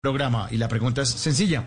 Programa 0.00 0.46
y 0.52 0.58
la 0.58 0.68
pregunta 0.68 1.02
es 1.02 1.08
sencilla. 1.08 1.66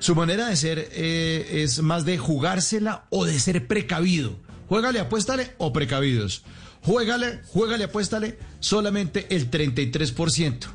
¿Su 0.00 0.14
manera 0.14 0.48
de 0.48 0.56
ser 0.56 0.90
eh, 0.92 1.62
es 1.62 1.80
más 1.80 2.04
de 2.04 2.18
jugársela 2.18 3.06
o 3.08 3.24
de 3.24 3.40
ser 3.40 3.66
precavido? 3.66 4.36
Juégale, 4.68 5.00
apuéstale 5.00 5.54
o 5.56 5.72
precavidos. 5.72 6.42
Juégale, 6.82 7.40
juégale, 7.46 7.84
apuéstale 7.84 8.38
solamente 8.58 9.34
el 9.34 9.50
33%. 9.50 10.66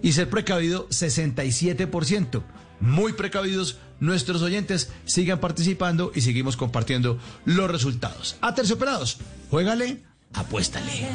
Y 0.00 0.12
ser 0.12 0.30
precavido 0.30 0.88
67%. 0.88 2.42
Muy 2.80 3.12
precavidos 3.12 3.76
nuestros 4.00 4.40
oyentes. 4.40 4.90
Sigan 5.04 5.40
participando 5.40 6.12
y 6.14 6.22
seguimos 6.22 6.56
compartiendo 6.56 7.18
los 7.44 7.70
resultados. 7.70 8.36
Aterciopelados, 8.40 9.18
juégale, 9.50 10.02
apuéstale. 10.32 11.08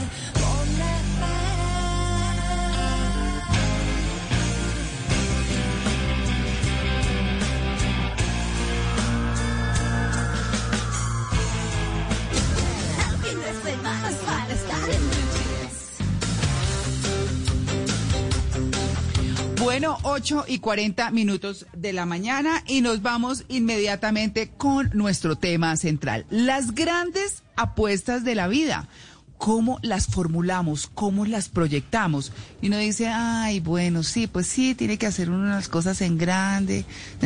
Bueno, 19.73 19.97
8 20.03 20.45
y 20.49 20.59
40 20.59 21.09
minutos 21.09 21.65
de 21.73 21.93
la 21.93 22.05
mañana 22.05 22.63
y 22.67 22.81
nos 22.81 23.01
vamos 23.01 23.43
inmediatamente 23.47 24.51
con 24.55 24.91
nuestro 24.93 25.35
tema 25.35 25.75
central, 25.77 26.27
las 26.29 26.75
grandes 26.75 27.41
apuestas 27.55 28.23
de 28.23 28.35
la 28.35 28.47
vida. 28.47 28.87
¿Cómo 29.43 29.77
las 29.81 30.07
formulamos? 30.07 30.87
¿Cómo 30.87 31.25
las 31.25 31.49
proyectamos? 31.49 32.31
Y 32.61 32.67
uno 32.67 32.77
dice, 32.77 33.09
ay, 33.09 33.59
bueno, 33.59 34.01
sí, 34.01 34.25
pues 34.25 34.47
sí, 34.47 34.73
tiene 34.73 34.97
que 34.97 35.05
hacer 35.05 35.29
unas 35.29 35.67
cosas 35.67 35.99
en 35.99 36.17
grande. 36.17 36.85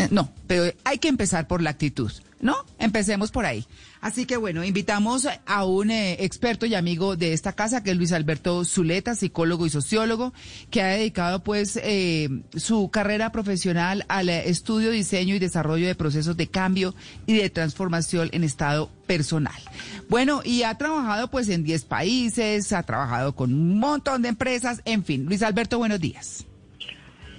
No, 0.10 0.32
pero 0.48 0.74
hay 0.84 0.98
que 0.98 1.10
empezar 1.10 1.48
por 1.48 1.62
la 1.62 1.70
actitud. 1.70 2.12
¿no? 2.40 2.56
Empecemos 2.80 3.30
por 3.30 3.46
ahí. 3.46 3.68
Así 4.02 4.26
que 4.26 4.38
bueno, 4.38 4.64
invitamos 4.64 5.28
a 5.46 5.66
un 5.66 5.92
eh, 5.92 6.24
experto 6.24 6.66
y 6.66 6.74
amigo 6.74 7.16
de 7.16 7.34
esta 7.34 7.54
casa, 7.54 7.84
que 7.84 7.92
es 7.92 7.98
Luis 7.98 8.14
Alberto 8.14 8.66
Zuleta, 8.66 9.14
psicólogo 9.14 9.68
y 9.68 9.70
sociólogo, 9.70 10.34
que 10.72 10.82
ha 10.82 10.88
dedicado 10.88 11.44
pues 11.44 11.80
eh, 11.84 12.30
su 12.56 12.90
carrera 12.90 13.32
profesional 13.32 14.06
al 14.08 14.30
estudio, 14.30 14.90
diseño 14.90 15.36
y 15.36 15.40
desarrollo 15.40 15.86
de 15.86 15.94
procesos 15.94 16.36
de 16.36 16.48
cambio 16.48 16.96
y 17.28 17.36
de 17.36 17.50
transformación 17.52 18.30
en 18.32 18.44
estado 18.44 18.90
personal. 19.08 19.60
Bueno, 20.10 20.42
y 20.44 20.64
ha 20.64 20.76
trabajado 20.76 21.30
pues 21.30 21.50
en 21.50 21.64
10 21.64 21.86
países, 21.86 22.72
ha 22.74 22.84
trabajado 22.84 23.36
con 23.36 23.54
un 23.54 23.80
montón 23.80 24.22
de 24.22 24.30
empresas, 24.30 24.82
en 24.86 25.04
fin. 25.04 25.26
Luis 25.26 25.42
Alberto, 25.42 25.78
buenos 25.80 26.00
días. 26.00 26.46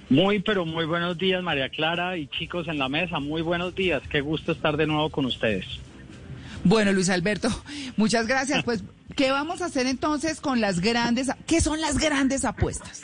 Muy, 0.09 0.39
pero 0.39 0.65
muy 0.65 0.85
buenos 0.85 1.17
días, 1.17 1.43
María 1.43 1.69
Clara 1.69 2.17
y 2.17 2.27
chicos 2.27 2.67
en 2.67 2.79
la 2.79 2.89
mesa. 2.89 3.19
Muy 3.19 3.41
buenos 3.43 3.75
días. 3.75 4.01
Qué 4.09 4.21
gusto 4.21 4.51
estar 4.51 4.75
de 4.75 4.87
nuevo 4.87 5.09
con 5.09 5.25
ustedes. 5.25 5.65
Bueno, 6.63 6.91
Luis 6.91 7.09
Alberto, 7.09 7.49
muchas 7.95 8.27
gracias. 8.27 8.63
Pues, 8.63 8.83
¿qué 9.15 9.31
vamos 9.31 9.61
a 9.61 9.65
hacer 9.65 9.87
entonces 9.87 10.41
con 10.41 10.59
las 10.59 10.81
grandes, 10.81 11.29
qué 11.47 11.61
son 11.61 11.79
las 11.79 11.97
grandes 11.99 12.43
apuestas? 12.43 13.01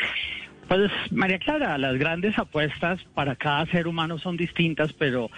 Pues, 0.68 0.92
María 1.12 1.38
Clara, 1.38 1.78
las 1.78 1.98
grandes 1.98 2.38
apuestas 2.40 3.00
para 3.14 3.36
cada 3.36 3.66
ser 3.68 3.88
humano 3.88 4.18
son 4.18 4.36
distintas, 4.36 4.94
pero 4.94 5.30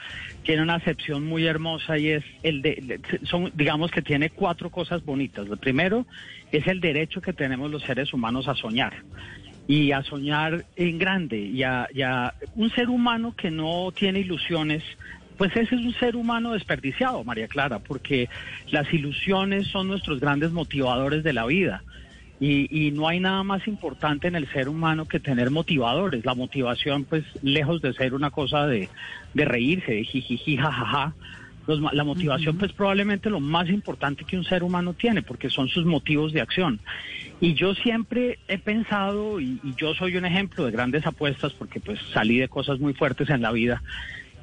tiene 0.43 0.61
una 0.61 0.75
acepción 0.75 1.25
muy 1.25 1.45
hermosa 1.45 1.97
y 1.97 2.09
es 2.09 2.23
el 2.43 2.61
de, 2.61 2.99
son, 3.23 3.51
digamos 3.53 3.91
que 3.91 4.01
tiene 4.01 4.29
cuatro 4.29 4.69
cosas 4.69 5.03
bonitas. 5.03 5.47
Lo 5.47 5.57
primero 5.57 6.05
es 6.51 6.65
el 6.67 6.79
derecho 6.79 7.21
que 7.21 7.33
tenemos 7.33 7.69
los 7.69 7.83
seres 7.83 8.13
humanos 8.13 8.47
a 8.47 8.55
soñar 8.55 8.93
y 9.67 9.91
a 9.91 10.01
soñar 10.01 10.65
en 10.77 10.97
grande 10.97 11.37
y 11.37 11.61
a, 11.61 12.33
un 12.55 12.69
ser 12.71 12.89
humano 12.89 13.35
que 13.35 13.51
no 13.51 13.91
tiene 13.93 14.21
ilusiones, 14.21 14.81
pues 15.37 15.51
ese 15.51 15.75
es 15.75 15.81
un 15.81 15.93
ser 15.95 16.15
humano 16.15 16.53
desperdiciado, 16.53 17.25
María 17.25 17.49
Clara, 17.49 17.79
porque 17.79 18.29
las 18.71 18.91
ilusiones 18.93 19.67
son 19.67 19.89
nuestros 19.89 20.21
grandes 20.21 20.51
motivadores 20.51 21.23
de 21.23 21.33
la 21.33 21.45
vida. 21.45 21.83
Y, 22.39 22.91
no 22.91 23.07
hay 23.07 23.19
nada 23.19 23.43
más 23.43 23.67
importante 23.67 24.27
en 24.27 24.35
el 24.35 24.47
ser 24.51 24.69
humano 24.69 25.05
que 25.05 25.19
tener 25.19 25.49
motivadores. 25.49 26.23
La 26.23 26.35
motivación, 26.35 27.03
pues, 27.03 27.23
lejos 27.41 27.81
de 27.81 27.93
ser 27.93 28.13
una 28.13 28.29
cosa 28.29 28.67
de, 28.67 28.89
de 29.33 29.45
reírse, 29.45 29.93
de 29.93 30.03
jijiji, 30.03 30.57
jajaja, 30.57 31.15
la 31.75 32.03
motivación, 32.03 32.57
pues 32.57 32.71
probablemente 32.71 33.29
lo 33.29 33.41
más 33.41 33.69
importante 33.69 34.23
que 34.23 34.37
un 34.37 34.45
ser 34.45 34.63
humano 34.63 34.93
tiene, 34.93 35.21
porque 35.21 35.49
son 35.49 35.67
sus 35.67 35.85
motivos 35.85 36.31
de 36.31 36.41
acción. 36.41 36.79
Y 37.41 37.55
yo 37.55 37.75
siempre 37.75 38.39
he 38.47 38.57
pensado, 38.57 39.41
y, 39.41 39.59
yo 39.75 39.93
soy 39.93 40.15
un 40.15 40.25
ejemplo 40.25 40.65
de 40.65 40.71
grandes 40.71 41.05
apuestas, 41.05 41.53
porque 41.53 41.79
pues 41.79 41.99
salí 42.13 42.37
de 42.37 42.47
cosas 42.47 42.79
muy 42.79 42.93
fuertes 42.93 43.29
en 43.29 43.41
la 43.41 43.51
vida, 43.51 43.83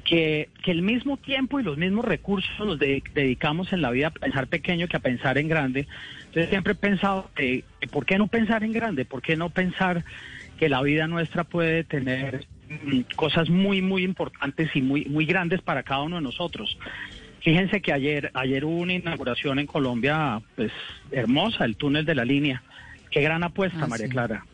que, 0.05 0.49
que 0.63 0.71
el 0.71 0.83
mismo 0.83 1.17
tiempo 1.17 1.59
y 1.59 1.63
los 1.63 1.77
mismos 1.77 2.05
recursos 2.05 2.51
nos 2.59 2.79
dedicamos 2.79 3.73
en 3.73 3.81
la 3.81 3.89
vida 3.91 4.07
a 4.07 4.11
pensar 4.11 4.47
pequeño 4.47 4.87
que 4.87 4.97
a 4.97 5.01
pensar 5.01 5.37
en 5.37 5.49
grande. 5.49 5.87
Entonces 6.19 6.49
siempre 6.49 6.73
he 6.73 6.75
pensado, 6.75 7.29
que, 7.35 7.65
¿por 7.91 8.05
qué 8.05 8.17
no 8.17 8.27
pensar 8.27 8.63
en 8.63 8.71
grande? 8.71 9.03
¿Por 9.03 9.21
qué 9.21 9.35
no 9.35 9.49
pensar 9.49 10.05
que 10.57 10.69
la 10.69 10.81
vida 10.83 11.07
nuestra 11.07 11.43
puede 11.43 11.83
tener 11.83 12.45
mm, 12.69 13.01
cosas 13.15 13.49
muy, 13.49 13.81
muy 13.81 14.03
importantes 14.03 14.69
y 14.75 14.81
muy, 14.81 15.05
muy 15.05 15.25
grandes 15.25 15.61
para 15.61 15.83
cada 15.83 16.03
uno 16.03 16.17
de 16.17 16.21
nosotros? 16.21 16.77
Fíjense 17.41 17.81
que 17.81 17.91
ayer, 17.91 18.31
ayer 18.35 18.63
hubo 18.63 18.77
una 18.77 18.93
inauguración 18.93 19.59
en 19.59 19.67
Colombia, 19.67 20.41
pues 20.55 20.71
hermosa, 21.11 21.65
el 21.65 21.75
túnel 21.75 22.05
de 22.05 22.15
la 22.15 22.25
línea. 22.25 22.63
Qué 23.09 23.21
gran 23.21 23.43
apuesta, 23.43 23.79
ah, 23.83 23.87
María 23.87 24.07
Clara. 24.07 24.45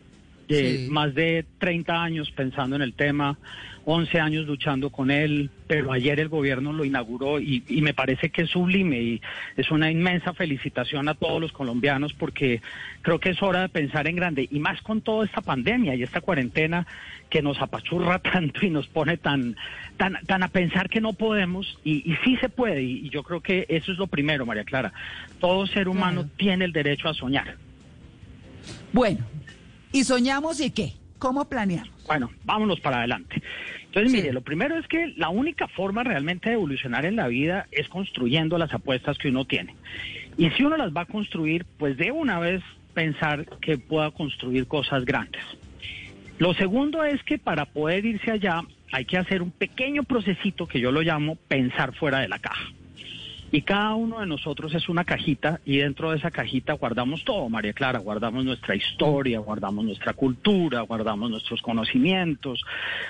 Más 0.90 1.14
de 1.16 1.46
30 1.60 2.04
años 2.04 2.32
pensando 2.32 2.76
en 2.76 2.82
el 2.82 2.94
tema, 2.94 3.38
11 3.86 4.20
años 4.20 4.46
luchando 4.46 4.92
con 4.92 5.10
él, 5.10 5.50
pero 5.68 5.92
ayer 5.92 6.20
el 6.20 6.30
gobierno 6.30 6.72
lo 6.72 6.86
inauguró 6.86 7.40
y, 7.40 7.64
me 7.82 7.94
parece 7.94 8.30
que 8.30 8.44
es 8.44 8.50
sublime 8.50 9.02
y 9.02 9.22
es 9.58 9.72
una 9.72 9.90
inmensa 9.90 10.34
felicitación 10.34 11.10
a 11.10 11.16
todos 11.16 11.42
los 11.42 11.52
colombianos 11.52 12.14
porque 12.14 12.62
creo 13.02 13.20
que 13.20 13.32
es 13.32 13.42
hora 13.42 13.62
de 13.62 13.70
pensar 13.70 14.08
en 14.08 14.16
grande 14.16 14.48
y 14.52 14.60
más 14.60 14.82
con 14.82 15.02
toda 15.02 15.26
esta 15.26 15.42
pandemia 15.42 15.96
y 15.96 16.04
esta 16.04 16.22
cuarentena 16.22 16.86
que 17.30 17.42
nos 17.42 17.60
apachurra 17.60 18.20
tanto 18.20 18.66
y 18.66 18.70
nos 18.70 18.88
pone 18.88 19.18
tan, 19.18 19.56
tan, 19.98 20.18
tan 20.28 20.44
a 20.44 20.50
pensar 20.50 20.90
que 20.90 21.02
no 21.02 21.14
podemos 21.14 21.80
y, 21.84 22.16
sí 22.24 22.38
se 22.38 22.50
puede 22.50 22.84
y, 22.84 23.10
yo 23.10 23.24
creo 23.24 23.42
que 23.42 23.66
eso 23.68 23.92
es 23.92 23.98
lo 23.98 24.08
primero, 24.08 24.46
María 24.46 24.64
Clara. 24.64 24.94
Todo 25.40 25.66
ser 25.66 25.88
humano 25.88 26.30
tiene 26.38 26.66
el 26.66 26.72
derecho 26.72 27.10
a 27.10 27.14
soñar. 27.16 27.58
Bueno, 28.94 29.26
¿y 29.92 30.04
soñamos 30.04 30.60
y 30.60 30.70
qué? 30.70 31.01
¿Cómo 31.22 31.46
planeamos? 31.46 31.92
Bueno, 32.08 32.32
vámonos 32.46 32.80
para 32.80 32.98
adelante. 32.98 33.44
Entonces, 33.86 34.12
mire, 34.12 34.34
lo 34.34 34.42
primero 34.42 34.76
es 34.76 34.88
que 34.88 35.14
la 35.18 35.30
única 35.30 35.68
forma 35.68 36.04
realmente 36.04 36.50
de 36.50 36.56
evolucionar 36.56 37.06
en 37.06 37.16
la 37.16 37.28
vida 37.28 37.68
es 37.72 37.88
construyendo 37.90 38.58
las 38.58 38.74
apuestas 38.74 39.20
que 39.20 39.28
uno 39.28 39.46
tiene. 39.46 39.76
Y 40.36 40.50
si 40.50 40.64
uno 40.64 40.78
las 40.78 40.92
va 40.92 41.02
a 41.02 41.06
construir, 41.06 41.64
pues 41.78 41.96
de 41.96 42.12
una 42.12 42.40
vez 42.40 42.64
pensar 42.96 43.46
que 43.60 43.78
pueda 43.78 44.10
construir 44.10 44.66
cosas 44.66 45.06
grandes. 45.06 45.44
Lo 46.40 46.56
segundo 46.56 47.04
es 47.04 47.22
que 47.22 47.38
para 47.38 47.66
poder 47.66 48.04
irse 48.04 48.32
allá 48.32 48.64
hay 48.92 49.06
que 49.06 49.20
hacer 49.20 49.44
un 49.44 49.52
pequeño 49.52 50.02
procesito 50.02 50.66
que 50.66 50.80
yo 50.80 50.92
lo 50.92 51.02
llamo 51.02 51.36
pensar 51.48 51.94
fuera 51.94 52.18
de 52.18 52.30
la 52.30 52.40
caja. 52.40 52.72
Y 53.54 53.64
cada 53.64 53.96
uno 53.96 54.22
de 54.22 54.28
nosotros 54.28 54.74
es 54.74 54.88
una 54.88 55.04
cajita 55.04 55.60
y 55.66 55.78
dentro 55.78 56.12
de 56.12 56.18
esa 56.18 56.32
cajita 56.32 56.74
guardamos 56.74 57.26
todo, 57.26 57.50
María 57.50 57.74
Clara, 57.74 58.00
guardamos 58.00 58.46
nuestra 58.46 58.76
historia, 58.76 59.40
guardamos 59.40 59.84
nuestra 59.84 60.14
cultura, 60.14 60.82
guardamos 60.82 61.30
nuestros 61.30 61.62
conocimientos, 61.62 62.64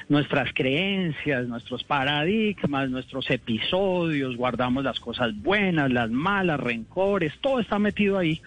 nuestras 0.09 0.51
creencias, 0.53 1.47
nuestros 1.47 1.83
paradigmas, 1.83 2.89
nuestros 2.89 3.29
episodios, 3.29 4.35
guardamos 4.35 4.83
las 4.83 4.99
cosas 4.99 5.31
buenas, 5.35 5.91
las 5.91 6.09
malas, 6.09 6.59
rencores, 6.59 7.33
todo 7.39 7.59
está 7.59 7.77
metido 7.77 8.17
ahí 8.17 8.41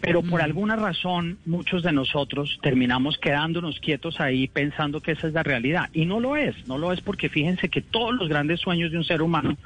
pero 0.00 0.22
por 0.22 0.42
alguna 0.42 0.76
razón 0.76 1.38
muchos 1.46 1.82
de 1.82 1.92
nosotros 1.92 2.58
terminamos 2.62 3.18
quedándonos 3.18 3.80
quietos 3.80 4.20
ahí 4.20 4.48
pensando 4.48 5.00
que 5.00 5.12
esa 5.12 5.26
es 5.28 5.32
la 5.34 5.42
realidad 5.42 5.88
y 5.92 6.06
no 6.06 6.20
lo 6.20 6.36
es, 6.36 6.54
no 6.66 6.78
lo 6.78 6.92
es 6.92 7.00
porque 7.00 7.28
fíjense 7.28 7.68
que 7.68 7.82
todos 7.82 8.14
los 8.14 8.28
grandes 8.28 8.60
sueños 8.60 8.90
de 8.90 8.98
un 8.98 9.04
ser 9.04 9.22
humano 9.22 9.56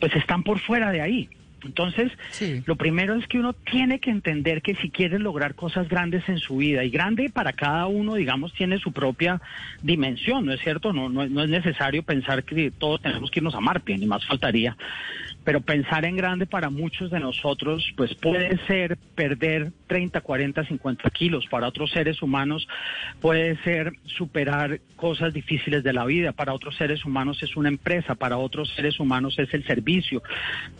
pues 0.00 0.14
están 0.16 0.42
por 0.42 0.58
fuera 0.58 0.90
de 0.92 1.00
ahí. 1.00 1.28
Entonces, 1.64 2.10
Sí. 2.30 2.60
lo 2.66 2.74
primero 2.74 3.14
es 3.14 3.26
que 3.28 3.38
uno 3.38 3.52
tiene 3.52 4.00
que 4.00 4.10
entender 4.10 4.62
que 4.62 4.74
si 4.74 4.90
quiere 4.90 5.20
lograr 5.20 5.54
cosas 5.54 5.88
grandes 5.88 6.28
en 6.28 6.38
su 6.38 6.56
vida, 6.56 6.82
y 6.82 6.90
grande 6.90 7.30
para 7.30 7.52
cada 7.52 7.86
uno, 7.86 8.14
digamos, 8.14 8.52
tiene 8.52 8.78
su 8.78 8.90
propia 8.90 9.40
dimensión, 9.80 10.46
¿no 10.46 10.52
es 10.52 10.60
cierto? 10.60 10.92
No, 10.92 11.08
no, 11.08 11.24
no 11.28 11.44
es 11.44 11.50
necesario 11.50 12.02
pensar 12.02 12.42
que 12.42 12.72
todos 12.72 13.00
tenemos 13.00 13.30
que 13.30 13.38
irnos 13.38 13.54
a 13.54 13.60
Marte, 13.60 13.96
ni 13.96 14.06
más 14.06 14.26
faltaría. 14.26 14.76
Pero 15.44 15.60
pensar 15.60 16.04
en 16.04 16.16
grande 16.16 16.46
para 16.46 16.70
muchos 16.70 17.10
de 17.10 17.20
nosotros, 17.20 17.92
pues 17.96 18.14
puede 18.14 18.58
ser 18.66 18.96
perder 19.14 19.72
30, 19.86 20.20
40, 20.20 20.64
50 20.64 21.10
kilos. 21.10 21.46
Para 21.48 21.68
otros 21.68 21.90
seres 21.90 22.22
humanos 22.22 22.68
puede 23.20 23.56
ser 23.62 23.92
superar 24.04 24.80
cosas 24.96 25.32
difíciles 25.32 25.82
de 25.82 25.92
la 25.92 26.04
vida. 26.04 26.32
Para 26.32 26.54
otros 26.54 26.76
seres 26.76 27.04
humanos 27.04 27.42
es 27.42 27.56
una 27.56 27.68
empresa. 27.68 28.14
Para 28.14 28.38
otros 28.38 28.72
seres 28.74 29.00
humanos 29.00 29.38
es 29.38 29.52
el 29.52 29.64
servicio. 29.64 30.22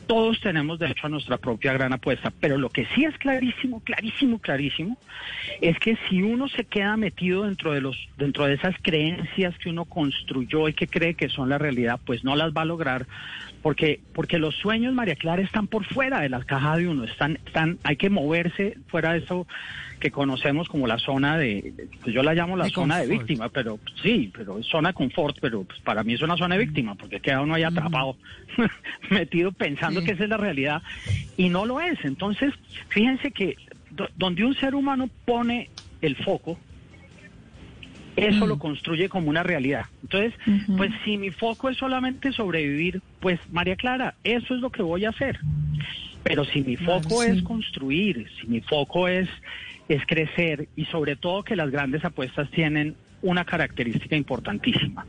Todos 0.06 0.40
tenemos 0.40 0.78
derecho 0.78 1.06
a 1.06 1.10
nuestra 1.10 1.38
propia 1.38 1.72
gran 1.72 1.92
apuesta. 1.92 2.32
Pero 2.40 2.56
lo 2.56 2.70
que 2.70 2.86
sí 2.94 3.04
es 3.04 3.16
clarísimo, 3.18 3.80
clarísimo, 3.80 4.38
clarísimo, 4.38 4.96
es 5.60 5.78
que 5.78 5.96
si 6.08 6.22
uno 6.22 6.48
se 6.48 6.64
queda 6.64 6.96
metido 6.96 7.44
dentro 7.44 7.72
de 7.72 7.80
los, 7.80 7.96
dentro 8.16 8.46
de 8.46 8.54
esas 8.54 8.74
creencias 8.82 9.56
que 9.58 9.70
uno 9.70 9.84
construyó 9.84 10.68
y 10.68 10.72
que 10.72 10.86
cree 10.86 11.14
que 11.14 11.28
son 11.28 11.48
la 11.48 11.58
realidad, 11.58 12.00
pues 12.04 12.24
no 12.24 12.36
las 12.36 12.52
va 12.52 12.62
a 12.62 12.66
lograr 12.66 13.06
porque 13.62 14.00
porque 14.12 14.38
los 14.38 14.54
sueños 14.56 14.92
María 14.92 15.14
Clara 15.16 15.40
están 15.42 15.66
por 15.68 15.84
fuera 15.84 16.20
de 16.20 16.28
la 16.28 16.42
caja 16.44 16.76
de 16.76 16.88
uno 16.88 17.04
están 17.04 17.38
están 17.46 17.78
hay 17.84 17.96
que 17.96 18.10
moverse 18.10 18.76
fuera 18.88 19.12
de 19.12 19.20
eso 19.20 19.46
que 20.00 20.10
conocemos 20.10 20.68
como 20.68 20.88
la 20.88 20.98
zona 20.98 21.38
de 21.38 21.72
yo 22.06 22.22
la 22.24 22.34
llamo 22.34 22.56
la 22.56 22.64
De 22.64 22.70
zona 22.70 22.98
de 22.98 23.06
víctima 23.06 23.48
pero 23.50 23.78
sí 24.02 24.30
pero 24.34 24.58
es 24.58 24.66
zona 24.66 24.88
de 24.88 24.94
confort 24.94 25.36
pero 25.40 25.62
pues, 25.62 25.78
para 25.80 26.02
mí 26.02 26.14
es 26.14 26.22
una 26.22 26.36
zona 26.36 26.56
de 26.56 26.64
víctima 26.64 26.96
porque 26.96 27.20
queda 27.20 27.40
uno 27.40 27.54
ahí 27.54 27.62
atrapado 27.62 28.16
metido 29.10 29.52
pensando 29.52 30.00
Sí. 30.00 30.06
que 30.06 30.12
esa 30.12 30.24
es 30.24 30.30
la 30.30 30.36
realidad 30.38 30.82
y 31.36 31.48
no 31.48 31.64
lo 31.66 31.80
es. 31.80 31.98
Entonces 32.04 32.52
fíjense 32.88 33.30
que 33.30 33.56
do- 33.90 34.08
donde 34.16 34.44
un 34.44 34.54
ser 34.54 34.74
humano 34.74 35.08
pone 35.24 35.70
el 36.00 36.16
foco 36.16 36.58
eso 38.16 38.46
lo 38.46 38.58
construye 38.58 39.08
como 39.08 39.30
una 39.30 39.42
realidad. 39.42 39.86
Entonces, 40.02 40.34
pues 40.76 40.90
si 41.04 41.16
mi 41.16 41.30
foco 41.30 41.70
es 41.70 41.76
solamente 41.78 42.32
sobrevivir, 42.32 43.00
pues 43.20 43.40
María 43.50 43.76
Clara, 43.76 44.14
eso 44.24 44.54
es 44.54 44.60
lo 44.60 44.70
que 44.70 44.82
voy 44.82 45.04
a 45.04 45.10
hacer. 45.10 45.38
Pero 46.22 46.44
si 46.44 46.62
mi 46.62 46.76
Claro, 46.76 47.00
foco 47.02 47.22
sí. 47.22 47.30
es 47.30 47.42
construir, 47.42 48.28
si 48.40 48.46
mi 48.46 48.60
foco 48.60 49.08
es, 49.08 49.28
es 49.88 50.04
crecer 50.06 50.68
y 50.76 50.84
sobre 50.86 51.16
todo 51.16 51.42
que 51.42 51.56
las 51.56 51.70
grandes 51.70 52.04
apuestas 52.04 52.50
tienen 52.50 52.94
una 53.22 53.44
característica 53.44 54.16
importantísima 54.16 55.06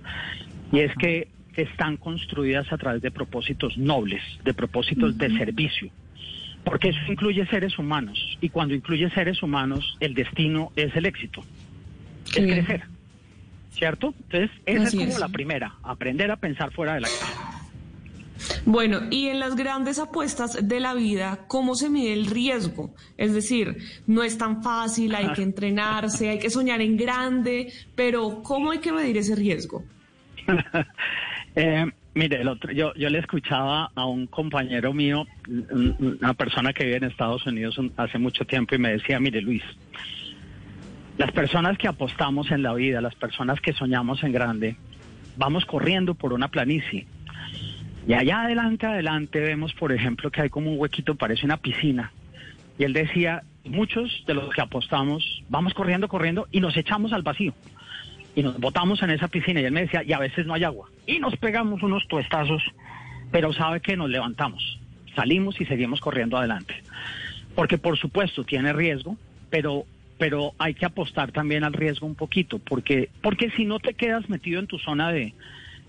y 0.71 0.79
es 0.79 0.93
que 0.95 1.27
están 1.55 1.97
construidas 1.97 2.71
a 2.71 2.77
través 2.77 3.01
de 3.01 3.11
propósitos 3.11 3.77
nobles, 3.77 4.21
de 4.43 4.53
propósitos 4.53 5.17
de 5.17 5.29
servicio. 5.37 5.89
Porque 6.63 6.89
eso 6.89 6.99
incluye 7.09 7.45
seres 7.47 7.77
humanos 7.77 8.37
y 8.41 8.49
cuando 8.49 8.73
incluye 8.73 9.09
seres 9.11 9.43
humanos 9.43 9.97
el 9.99 10.13
destino 10.13 10.71
es 10.75 10.95
el 10.95 11.05
éxito 11.05 11.43
es 12.35 12.45
crecer. 12.45 12.83
¿Cierto? 13.73 14.13
Entonces, 14.29 14.51
esa 14.65 14.83
Así 14.83 14.97
es 14.97 15.03
como 15.03 15.13
es. 15.15 15.19
la 15.19 15.27
primera, 15.29 15.75
aprender 15.83 16.31
a 16.31 16.37
pensar 16.37 16.71
fuera 16.71 16.93
de 16.95 17.01
la 17.01 17.07
caja. 17.07 17.59
Bueno, 18.65 19.01
y 19.09 19.27
en 19.27 19.39
las 19.39 19.55
grandes 19.55 19.99
apuestas 19.99 20.67
de 20.67 20.79
la 20.79 20.93
vida, 20.93 21.39
¿cómo 21.47 21.75
se 21.75 21.89
mide 21.89 22.13
el 22.13 22.25
riesgo? 22.27 22.93
Es 23.17 23.33
decir, 23.33 23.77
no 24.07 24.21
es 24.23 24.37
tan 24.37 24.61
fácil, 24.63 25.15
hay 25.15 25.31
que 25.33 25.41
entrenarse, 25.43 26.29
hay 26.29 26.39
que 26.39 26.49
soñar 26.49 26.81
en 26.81 26.97
grande, 26.97 27.71
pero 27.95 28.41
¿cómo 28.43 28.71
hay 28.71 28.79
que 28.79 28.91
medir 28.91 29.17
ese 29.17 29.35
riesgo? 29.35 29.83
Eh, 31.55 31.85
mire, 32.15 32.41
el 32.41 32.47
otro, 32.47 32.71
yo, 32.71 32.95
yo 32.95 33.09
le 33.09 33.19
escuchaba 33.19 33.91
a 33.93 34.05
un 34.07 34.25
compañero 34.25 34.91
mío, 34.91 35.27
un- 35.47 36.17
una 36.19 36.33
persona 36.33 36.73
que 36.73 36.83
vive 36.83 36.97
en 36.97 37.03
Estados 37.03 37.45
Unidos 37.45 37.77
un- 37.77 37.93
hace 37.95 38.17
mucho 38.17 38.43
tiempo, 38.43 38.73
y 38.73 38.79
me 38.79 38.93
decía, 38.93 39.19
mire 39.19 39.39
Luis, 39.39 39.61
las 41.17 41.31
personas 41.31 41.77
que 41.77 41.87
apostamos 41.87 42.49
en 42.51 42.63
la 42.63 42.73
vida, 42.73 43.01
las 43.01 43.15
personas 43.15 43.61
que 43.61 43.73
soñamos 43.73 44.23
en 44.23 44.31
grande, 44.31 44.75
vamos 45.37 45.65
corriendo 45.65 46.15
por 46.15 46.33
una 46.33 46.47
planicie. 46.47 47.05
Y 48.07 48.13
allá 48.13 48.41
adelante, 48.41 48.85
adelante 48.85 49.39
vemos, 49.39 49.73
por 49.73 49.91
ejemplo, 49.91 50.31
que 50.31 50.41
hay 50.41 50.49
como 50.49 50.71
un 50.71 50.79
huequito, 50.79 51.15
parece 51.15 51.45
una 51.45 51.57
piscina. 51.57 52.11
Y 52.77 52.83
él 52.83 52.93
decía, 52.93 53.43
muchos 53.63 54.23
de 54.25 54.33
los 54.33 54.49
que 54.49 54.61
apostamos, 54.61 55.43
vamos 55.49 55.73
corriendo, 55.73 56.07
corriendo 56.07 56.47
y 56.51 56.59
nos 56.59 56.75
echamos 56.75 57.13
al 57.13 57.21
vacío. 57.21 57.53
Y 58.35 58.41
nos 58.41 58.59
botamos 58.59 59.01
en 59.03 59.11
esa 59.11 59.27
piscina. 59.27 59.61
Y 59.61 59.65
él 59.65 59.71
me 59.71 59.81
decía, 59.81 60.03
y 60.03 60.11
a 60.13 60.19
veces 60.19 60.45
no 60.45 60.55
hay 60.55 60.63
agua. 60.63 60.89
Y 61.05 61.19
nos 61.19 61.37
pegamos 61.37 61.83
unos 61.83 62.07
tuestazos, 62.07 62.63
pero 63.31 63.53
sabe 63.53 63.79
que 63.79 63.95
nos 63.95 64.09
levantamos. 64.09 64.79
Salimos 65.15 65.61
y 65.61 65.65
seguimos 65.65 66.01
corriendo 66.01 66.37
adelante. 66.37 66.73
Porque 67.55 67.77
por 67.77 67.97
supuesto 67.99 68.43
tiene 68.43 68.73
riesgo, 68.73 69.15
pero 69.51 69.85
pero 70.23 70.53
hay 70.57 70.73
que 70.73 70.85
apostar 70.85 71.33
también 71.33 71.65
al 71.65 71.73
riesgo 71.73 72.07
un 72.07 72.15
poquito, 72.15 72.57
porque 72.57 73.09
porque 73.21 73.49
si 73.57 73.65
no 73.65 73.79
te 73.79 73.93
quedas 73.93 74.29
metido 74.29 74.61
en 74.61 74.67
tu 74.67 74.79
zona 74.79 75.11
de 75.11 75.33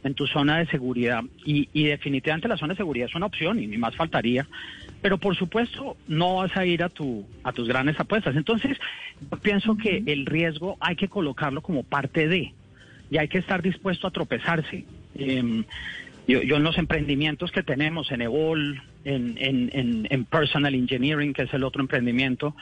en 0.02 0.14
tu 0.14 0.26
zona 0.26 0.58
de 0.58 0.66
seguridad 0.66 1.22
y, 1.46 1.68
y 1.72 1.84
definitivamente 1.84 2.48
la 2.48 2.56
zona 2.56 2.72
de 2.72 2.78
seguridad 2.78 3.06
es 3.08 3.14
una 3.14 3.26
opción 3.26 3.60
y 3.60 3.68
ni 3.68 3.78
más 3.78 3.94
faltaría, 3.94 4.48
pero 5.00 5.18
por 5.18 5.36
supuesto 5.36 5.96
no 6.08 6.34
vas 6.38 6.56
a 6.56 6.66
ir 6.66 6.82
a 6.82 6.88
tu 6.88 7.24
a 7.44 7.52
tus 7.52 7.68
grandes 7.68 8.00
apuestas. 8.00 8.34
Entonces, 8.34 8.76
yo 9.20 9.38
pienso 9.38 9.76
que 9.76 10.02
el 10.04 10.26
riesgo 10.26 10.78
hay 10.80 10.96
que 10.96 11.06
colocarlo 11.06 11.62
como 11.62 11.84
parte 11.84 12.26
de 12.26 12.52
y 13.12 13.18
hay 13.18 13.28
que 13.28 13.38
estar 13.38 13.62
dispuesto 13.62 14.08
a 14.08 14.10
tropezarse. 14.10 14.84
Em, 15.14 15.62
yo, 16.26 16.42
yo 16.42 16.56
en 16.56 16.64
los 16.64 16.76
emprendimientos 16.76 17.52
que 17.52 17.62
tenemos, 17.62 18.10
en 18.10 18.22
EVOL, 18.22 18.82
en, 19.04 19.36
en, 19.38 20.06
en, 20.10 20.24
Personal 20.24 20.74
Engineering, 20.74 21.32
que 21.32 21.42
es 21.42 21.54
el 21.54 21.64
otro 21.64 21.82
emprendimiento, 21.82 22.54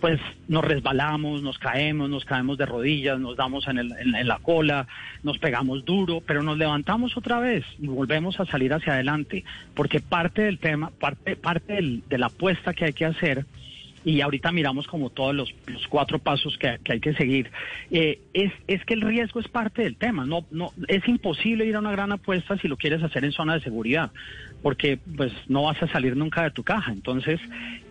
pues 0.00 0.20
nos 0.46 0.64
resbalamos, 0.64 1.42
nos 1.42 1.58
caemos, 1.58 2.08
nos 2.08 2.24
caemos 2.24 2.56
de 2.58 2.66
rodillas, 2.66 3.18
nos 3.18 3.36
damos 3.36 3.66
en, 3.68 3.78
el, 3.78 3.92
en 3.92 4.28
la 4.28 4.38
cola, 4.38 4.86
nos 5.22 5.38
pegamos 5.38 5.84
duro, 5.84 6.22
pero 6.26 6.42
nos 6.42 6.56
levantamos 6.58 7.16
otra 7.16 7.40
vez 7.40 7.64
y 7.80 7.86
volvemos 7.88 8.38
a 8.38 8.46
salir 8.46 8.72
hacia 8.72 8.92
adelante, 8.94 9.44
porque 9.74 10.00
parte 10.00 10.42
del 10.42 10.58
tema, 10.58 10.90
parte, 11.00 11.34
parte 11.36 11.72
del- 11.74 12.02
de 12.08 12.18
la 12.18 12.26
apuesta 12.26 12.74
que 12.74 12.84
hay 12.84 12.92
que 12.92 13.06
hacer 13.06 13.44
y 14.04 14.20
ahorita 14.20 14.52
miramos 14.52 14.86
como 14.86 15.10
todos 15.10 15.34
los, 15.34 15.52
los 15.66 15.86
cuatro 15.88 16.20
pasos 16.20 16.56
que, 16.56 16.78
que 16.84 16.92
hay 16.94 17.00
que 17.00 17.14
seguir, 17.14 17.50
eh, 17.90 18.20
es, 18.32 18.52
es 18.68 18.84
que 18.84 18.94
el 18.94 19.00
riesgo 19.02 19.40
es 19.40 19.48
parte 19.48 19.82
del 19.82 19.96
tema. 19.96 20.24
No, 20.24 20.46
no, 20.52 20.72
es 20.86 21.06
imposible 21.08 21.66
ir 21.66 21.74
a 21.74 21.80
una 21.80 21.90
gran 21.90 22.12
apuesta 22.12 22.56
si 22.58 22.68
lo 22.68 22.76
quieres 22.76 23.02
hacer 23.02 23.24
en 23.24 23.32
zona 23.32 23.54
de 23.54 23.60
seguridad, 23.60 24.12
porque 24.62 24.98
pues 25.16 25.32
no 25.48 25.64
vas 25.64 25.82
a 25.82 25.88
salir 25.88 26.16
nunca 26.16 26.42
de 26.42 26.50
tu 26.50 26.62
caja. 26.62 26.92
Entonces, 26.92 27.40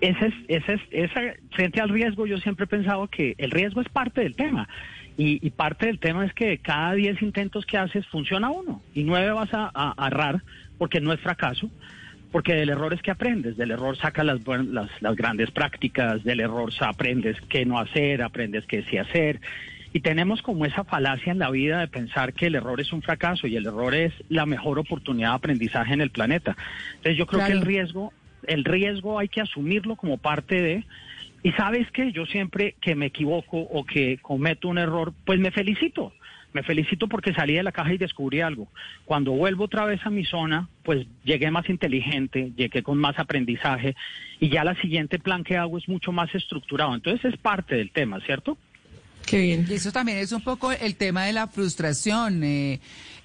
ese 0.02 0.28
es, 0.28 0.34
ese 0.48 0.74
es, 0.74 0.82
esa, 0.92 1.22
frente 1.52 1.82
al 1.82 1.90
riesgo, 1.90 2.26
yo 2.26 2.38
siempre 2.38 2.66
he 2.66 2.68
pensado 2.68 3.08
que 3.08 3.36
el 3.38 3.52
riesgo 3.52 3.82
es 3.82 3.90
parte 3.90 4.22
del 4.22 4.36
tema. 4.36 4.68
Y, 5.18 5.46
y 5.46 5.50
parte 5.50 5.88
del 5.88 6.00
tema 6.00 6.26
es 6.26 6.34
que 6.34 6.48
de 6.48 6.58
cada 6.60 6.94
10 6.94 7.22
intentos 7.24 7.66
que 7.66 7.78
haces 7.78 8.06
funciona 8.08 8.52
uno 8.52 8.84
y 8.94 9.04
nueve 9.04 9.32
vas 9.32 9.52
a, 9.52 9.72
a, 9.74 10.08
errar 10.08 10.44
porque 10.78 11.02
no 11.02 11.12
es 11.14 11.20
fracaso. 11.20 11.70
Porque 12.32 12.54
del 12.54 12.70
error 12.70 12.94
es 12.94 13.02
que 13.02 13.10
aprendes, 13.10 13.56
del 13.56 13.72
error 13.72 13.98
sacas 13.98 14.26
las, 14.26 14.46
las, 14.46 14.90
las 15.02 15.16
grandes 15.16 15.50
prácticas, 15.50 16.26
del 16.26 16.42
error 16.42 16.72
aprendes 16.82 17.38
qué 17.48 17.66
no 17.66 17.80
hacer, 17.80 18.22
aprendes 18.22 18.66
qué 18.66 18.84
sí 18.84 18.98
hacer. 18.98 19.40
Y 19.98 20.00
tenemos 20.00 20.44
como 20.44 20.64
esa 20.68 20.84
falacia 20.84 21.32
en 21.32 21.40
la 21.40 21.50
vida 21.50 21.80
de 21.80 21.88
pensar 21.88 22.32
que 22.34 22.46
el 22.46 22.54
error 22.54 22.80
es 22.80 22.94
un 22.94 23.02
fracaso 23.02 23.48
y 23.48 23.56
el 23.56 23.66
error 23.66 23.96
es 23.96 24.14
la 24.30 24.46
mejor 24.46 24.78
oportunidad 24.78 25.30
de 25.30 25.36
aprendizaje 25.38 25.92
en 25.92 26.02
el 26.02 26.12
planeta. 26.12 26.56
Entonces 26.98 27.18
yo 27.18 27.26
creo 27.26 27.40
Claro. 27.40 27.52
que 27.52 27.58
el 27.58 27.66
riesgo, 27.66 28.14
el 28.44 28.64
riesgo 28.64 29.18
hay 29.18 29.28
que 29.28 29.42
asumirlo 29.42 29.96
como 29.96 30.20
parte 30.20 30.62
de... 30.62 30.84
Y 31.42 31.52
sabes 31.54 31.90
que 31.90 32.12
yo 32.12 32.28
siempre 32.28 32.76
que 32.80 32.94
me 32.94 33.08
equivoco 33.08 33.58
o 33.58 33.86
que 33.86 34.20
cometo 34.20 34.68
un 34.68 34.78
error, 34.78 35.14
pues 35.26 35.40
me 35.40 35.50
felicito. 35.50 36.14
Me 36.54 36.62
felicito 36.62 37.08
porque 37.08 37.34
salí 37.34 37.56
de 37.56 37.64
la 37.64 37.72
caja 37.72 37.92
y 37.94 37.98
descubrí 37.98 38.42
algo. 38.42 38.68
Cuando 39.06 39.32
vuelvo 39.32 39.64
otra 39.64 39.86
vez 39.86 40.06
a 40.06 40.12
mi 40.12 40.26
zona, 40.26 40.70
pues 40.84 41.08
llegué 41.24 41.50
más 41.50 41.70
inteligente, 41.70 42.52
llegué 42.56 42.84
con 42.84 43.00
más 43.00 43.18
aprendizaje 43.18 43.96
y 44.40 44.50
ya 44.50 44.64
la 44.64 44.76
siguiente 44.76 45.18
plan 45.18 45.44
que 45.44 45.58
hago 45.58 45.78
es 45.80 45.88
mucho 45.90 46.12
más 46.12 46.34
estructurado. 46.36 46.94
Entonces 46.94 47.34
es 47.34 47.40
parte 47.40 47.76
del 47.76 47.90
tema, 47.90 48.20
¿cierto? 48.22 48.60
Qué 49.28 49.40
bien. 49.42 49.68
Y 49.70 49.74
eso 49.74 49.92
también 49.92 50.18
es 50.18 50.32
un 50.32 50.42
poco 50.42 50.72
el 50.72 50.96
tema 50.96 51.26
de 51.26 51.34
la 51.34 51.48
frustración, 51.48 52.44
eh, 52.44 52.74
eh, 52.74 52.80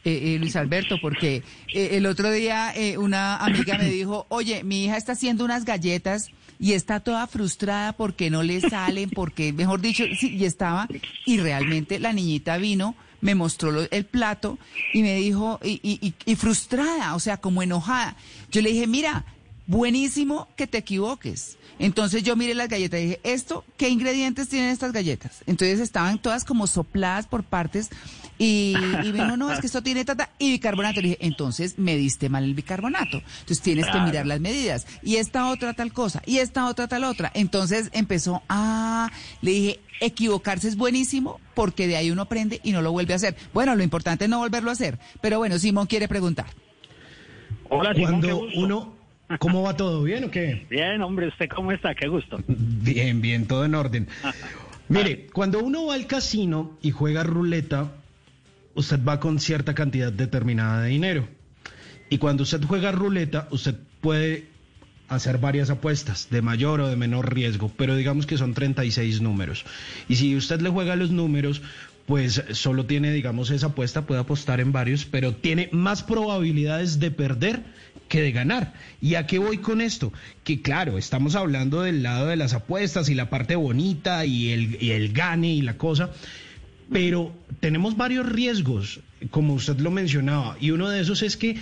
eh, 0.04 0.36
Luis 0.40 0.56
Alberto, 0.56 0.98
porque 1.00 1.42
eh, 1.72 1.90
el 1.92 2.06
otro 2.06 2.30
día 2.30 2.72
eh, 2.76 2.98
una 2.98 3.36
amiga 3.36 3.78
me 3.78 3.88
dijo, 3.88 4.26
oye, 4.28 4.64
mi 4.64 4.84
hija 4.84 4.96
está 4.96 5.12
haciendo 5.12 5.44
unas 5.44 5.64
galletas 5.64 6.30
y 6.58 6.72
está 6.72 7.00
toda 7.00 7.26
frustrada 7.28 7.92
porque 7.92 8.30
no 8.30 8.42
le 8.42 8.60
salen, 8.60 9.10
porque, 9.10 9.52
mejor 9.52 9.80
dicho, 9.80 10.04
sí, 10.18 10.36
y 10.36 10.44
estaba, 10.44 10.88
y 11.24 11.38
realmente 11.38 11.98
la 12.00 12.12
niñita 12.12 12.56
vino, 12.58 12.96
me 13.20 13.36
mostró 13.36 13.86
el 13.88 14.04
plato 14.04 14.58
y 14.92 15.02
me 15.02 15.14
dijo, 15.14 15.60
y, 15.62 15.78
y, 15.84 15.98
y- 16.04 16.14
y 16.26 16.34
frustrada, 16.34 17.14
o 17.14 17.20
sea, 17.20 17.36
como 17.36 17.62
enojada. 17.62 18.16
Yo 18.50 18.60
le 18.60 18.70
dije, 18.70 18.88
mira, 18.88 19.24
buenísimo 19.66 20.48
que 20.56 20.66
te 20.66 20.78
equivoques. 20.78 21.58
Entonces 21.78 22.22
yo 22.22 22.36
miré 22.36 22.54
las 22.54 22.68
galletas 22.68 23.00
y 23.00 23.04
dije, 23.04 23.20
¿esto 23.24 23.64
qué 23.76 23.88
ingredientes 23.88 24.48
tienen 24.48 24.70
estas 24.70 24.92
galletas? 24.92 25.42
Entonces 25.46 25.80
estaban 25.80 26.20
todas 26.20 26.44
como 26.44 26.66
sopladas 26.66 27.26
por 27.26 27.42
partes 27.44 27.90
Y, 28.38 28.74
y 29.04 29.12
me 29.12 29.24
dijo, 29.24 29.36
no, 29.36 29.52
es 29.52 29.60
que 29.60 29.66
esto 29.66 29.82
tiene 29.82 30.04
tata 30.04 30.30
y 30.38 30.50
bicarbonato. 30.52 31.00
Le 31.00 31.08
dije, 31.10 31.26
entonces 31.26 31.78
me 31.78 31.96
diste 31.96 32.28
mal 32.28 32.44
el 32.44 32.54
bicarbonato. 32.54 33.18
Entonces 33.18 33.60
tienes 33.60 33.86
que 33.88 34.00
mirar 34.00 34.26
las 34.26 34.40
medidas. 34.40 34.86
Y 35.02 35.16
esta 35.16 35.48
otra 35.48 35.74
tal 35.74 35.92
cosa, 35.92 36.22
y 36.26 36.38
esta 36.38 36.66
otra 36.66 36.88
tal 36.88 37.04
otra. 37.04 37.30
Entonces 37.34 37.88
empezó, 37.92 38.42
ah, 38.48 39.10
le 39.42 39.50
dije, 39.50 39.80
equivocarse 40.00 40.66
es 40.68 40.76
buenísimo 40.76 41.40
porque 41.54 41.86
de 41.86 41.96
ahí 41.96 42.10
uno 42.10 42.22
aprende 42.22 42.60
y 42.64 42.72
no 42.72 42.82
lo 42.82 42.90
vuelve 42.90 43.12
a 43.12 43.16
hacer. 43.16 43.36
Bueno, 43.54 43.76
lo 43.76 43.82
importante 43.84 44.24
es 44.24 44.30
no 44.30 44.38
volverlo 44.38 44.70
a 44.70 44.72
hacer. 44.72 44.98
Pero 45.20 45.38
bueno, 45.38 45.58
Simón 45.58 45.86
quiere 45.86 46.08
preguntar. 46.08 46.46
Hola, 47.68 47.94
Simón, 47.94 48.20
qué 48.22 48.32
Cuando 48.32 48.36
gusto. 48.38 48.60
uno, 48.60 48.94
¿cómo 49.38 49.62
va 49.62 49.76
todo? 49.76 50.02
¿Bien 50.02 50.24
o 50.24 50.30
qué? 50.30 50.66
Bien, 50.68 51.00
hombre, 51.02 51.28
¿usted 51.28 51.48
cómo 51.48 51.72
está? 51.72 51.94
Qué 51.94 52.08
gusto. 52.08 52.38
Bien, 52.46 53.20
bien, 53.20 53.46
todo 53.46 53.64
en 53.64 53.74
orden. 53.74 54.08
Mire, 54.88 55.26
cuando 55.32 55.60
uno 55.60 55.86
va 55.86 55.94
al 55.94 56.06
casino 56.06 56.76
y 56.82 56.90
juega 56.90 57.22
ruleta, 57.22 57.92
usted 58.74 59.00
va 59.02 59.20
con 59.20 59.40
cierta 59.40 59.74
cantidad 59.74 60.12
determinada 60.12 60.82
de 60.82 60.90
dinero. 60.90 61.28
Y 62.10 62.18
cuando 62.18 62.42
usted 62.42 62.62
juega 62.64 62.92
ruleta, 62.92 63.48
usted 63.50 63.74
puede 64.00 64.46
hacer 65.08 65.38
varias 65.38 65.70
apuestas 65.70 66.28
de 66.30 66.42
mayor 66.42 66.80
o 66.80 66.88
de 66.88 66.96
menor 66.96 67.34
riesgo, 67.34 67.70
pero 67.76 67.96
digamos 67.96 68.26
que 68.26 68.38
son 68.38 68.54
36 68.54 69.20
números. 69.20 69.64
Y 70.08 70.16
si 70.16 70.36
usted 70.36 70.60
le 70.60 70.70
juega 70.70 70.96
los 70.96 71.10
números, 71.10 71.62
pues 72.06 72.42
solo 72.52 72.86
tiene, 72.86 73.12
digamos, 73.12 73.50
esa 73.50 73.68
apuesta, 73.68 74.06
puede 74.06 74.20
apostar 74.20 74.60
en 74.60 74.72
varios, 74.72 75.04
pero 75.04 75.34
tiene 75.34 75.68
más 75.72 76.02
probabilidades 76.02 76.98
de 76.98 77.10
perder 77.10 77.62
que 78.08 78.20
de 78.20 78.32
ganar. 78.32 78.74
¿Y 79.00 79.14
a 79.14 79.26
qué 79.26 79.38
voy 79.38 79.58
con 79.58 79.80
esto? 79.80 80.12
Que 80.44 80.60
claro, 80.60 80.98
estamos 80.98 81.34
hablando 81.34 81.82
del 81.82 82.02
lado 82.02 82.26
de 82.26 82.36
las 82.36 82.52
apuestas 82.52 83.08
y 83.08 83.14
la 83.14 83.30
parte 83.30 83.56
bonita 83.56 84.26
y 84.26 84.50
el, 84.50 84.82
y 84.82 84.90
el 84.90 85.12
gane 85.12 85.54
y 85.54 85.62
la 85.62 85.78
cosa, 85.78 86.10
pero 86.90 87.32
tenemos 87.60 87.96
varios 87.96 88.26
riesgos, 88.28 89.00
como 89.30 89.54
usted 89.54 89.78
lo 89.78 89.90
mencionaba, 89.90 90.56
y 90.60 90.72
uno 90.72 90.88
de 90.88 91.00
esos 91.00 91.22
es 91.22 91.36
que 91.36 91.56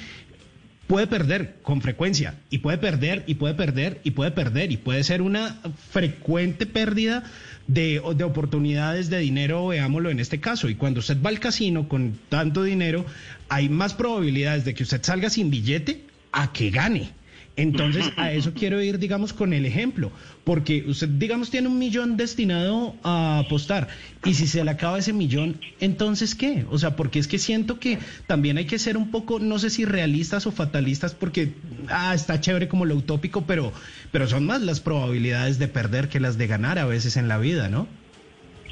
puede 0.91 1.07
perder 1.07 1.55
con 1.63 1.81
frecuencia 1.83 2.35
y 2.51 2.59
puede 2.59 2.77
perder 2.77 3.23
y 3.29 3.37
puede 3.37 3.55
perder 3.55 4.01
y 4.03 4.11
puede 4.11 4.33
perder 4.33 4.73
y 4.73 4.77
puede 4.77 5.05
ser 5.05 5.23
una 5.23 5.61
frecuente 5.93 6.67
pérdida 6.67 7.23
de, 7.69 8.03
de 8.17 8.25
oportunidades 8.25 9.09
de 9.09 9.21
dinero, 9.21 9.69
veámoslo 9.69 10.11
en 10.11 10.19
este 10.19 10.41
caso. 10.41 10.69
Y 10.69 10.75
cuando 10.75 10.99
usted 10.99 11.17
va 11.25 11.31
al 11.31 11.39
casino 11.39 11.89
con 11.89 12.19
tanto 12.29 12.65
dinero, 12.65 13.07
hay 13.49 13.69
más 13.69 13.95
probabilidades 13.95 14.65
de 14.65 14.75
que 14.75 14.83
usted 14.83 15.01
salga 15.05 15.31
sin 15.31 15.49
billete 15.49 16.07
a 16.33 16.53
que 16.53 16.71
gane. 16.71 17.11
Entonces, 17.57 18.11
a 18.17 18.33
eso 18.33 18.55
quiero 18.55 18.81
ir, 18.81 18.99
digamos, 18.99 19.33
con 19.33 19.53
el 19.53 19.67
ejemplo, 19.67 20.11
porque 20.45 20.85
usted, 20.87 21.09
digamos, 21.09 21.51
tiene 21.51 21.69
un 21.69 21.79
millón 21.79 22.17
destinado 22.17 22.95
a 23.03 23.41
apostar, 23.41 23.89
y 24.25 24.35
si 24.35 24.47
se 24.47 24.65
le 24.65 24.71
acaba 24.71 24.99
ese 24.99 25.13
millón, 25.13 25.61
entonces, 25.81 26.35
¿qué? 26.35 26.65
O 26.71 26.79
sea, 26.79 26.97
porque 26.97 27.19
es 27.19 27.29
que 27.29 27.39
siento 27.39 27.79
que 27.79 27.99
también 28.27 28.57
hay 28.57 28.65
que 28.65 28.79
ser 28.79 28.97
un 28.97 29.11
poco, 29.11 29.41
no 29.41 29.59
sé 29.59 29.69
si 29.69 29.85
realistas 29.85 30.47
o 30.47 30.53
fatalistas, 30.53 31.15
porque, 31.15 31.53
ah, 31.89 32.15
está 32.15 32.41
chévere 32.41 32.69
como 32.69 32.87
lo 32.87 32.95
utópico, 32.95 33.43
pero, 33.43 33.73
pero 34.11 34.27
son 34.27 34.47
más 34.47 34.63
las 34.63 34.81
probabilidades 34.81 35.59
de 35.59 35.69
perder 35.69 36.09
que 36.09 36.21
las 36.21 36.39
de 36.39 36.47
ganar 36.47 36.79
a 36.79 36.87
veces 36.87 37.17
en 37.17 37.29
la 37.29 37.39
vida, 37.39 37.69
¿no? 37.69 37.87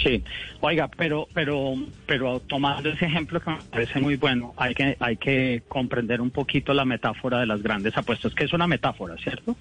Sí, 0.03 0.23
oiga, 0.61 0.89
pero, 0.89 1.27
pero, 1.35 1.75
pero 2.07 2.41
tomando 2.41 2.89
ese 2.89 3.07
ejemplo 3.07 3.41
que 3.41 3.51
me 3.51 3.57
parece 3.71 4.01
muy 4.01 4.17
bueno, 4.17 4.55
hay 4.57 4.75
que, 4.75 4.97
hay 5.01 5.17
que 5.17 5.63
comprender 5.67 6.21
un 6.21 6.31
poquito 6.31 6.73
la 6.73 6.85
metáfora 6.85 7.41
de 7.41 7.47
las 7.47 7.63
grandes 7.63 7.97
apuestas, 7.97 8.33
que 8.33 8.45
es 8.45 8.53
una 8.53 8.69
metáfora, 8.69 9.17
¿cierto? 9.17 9.57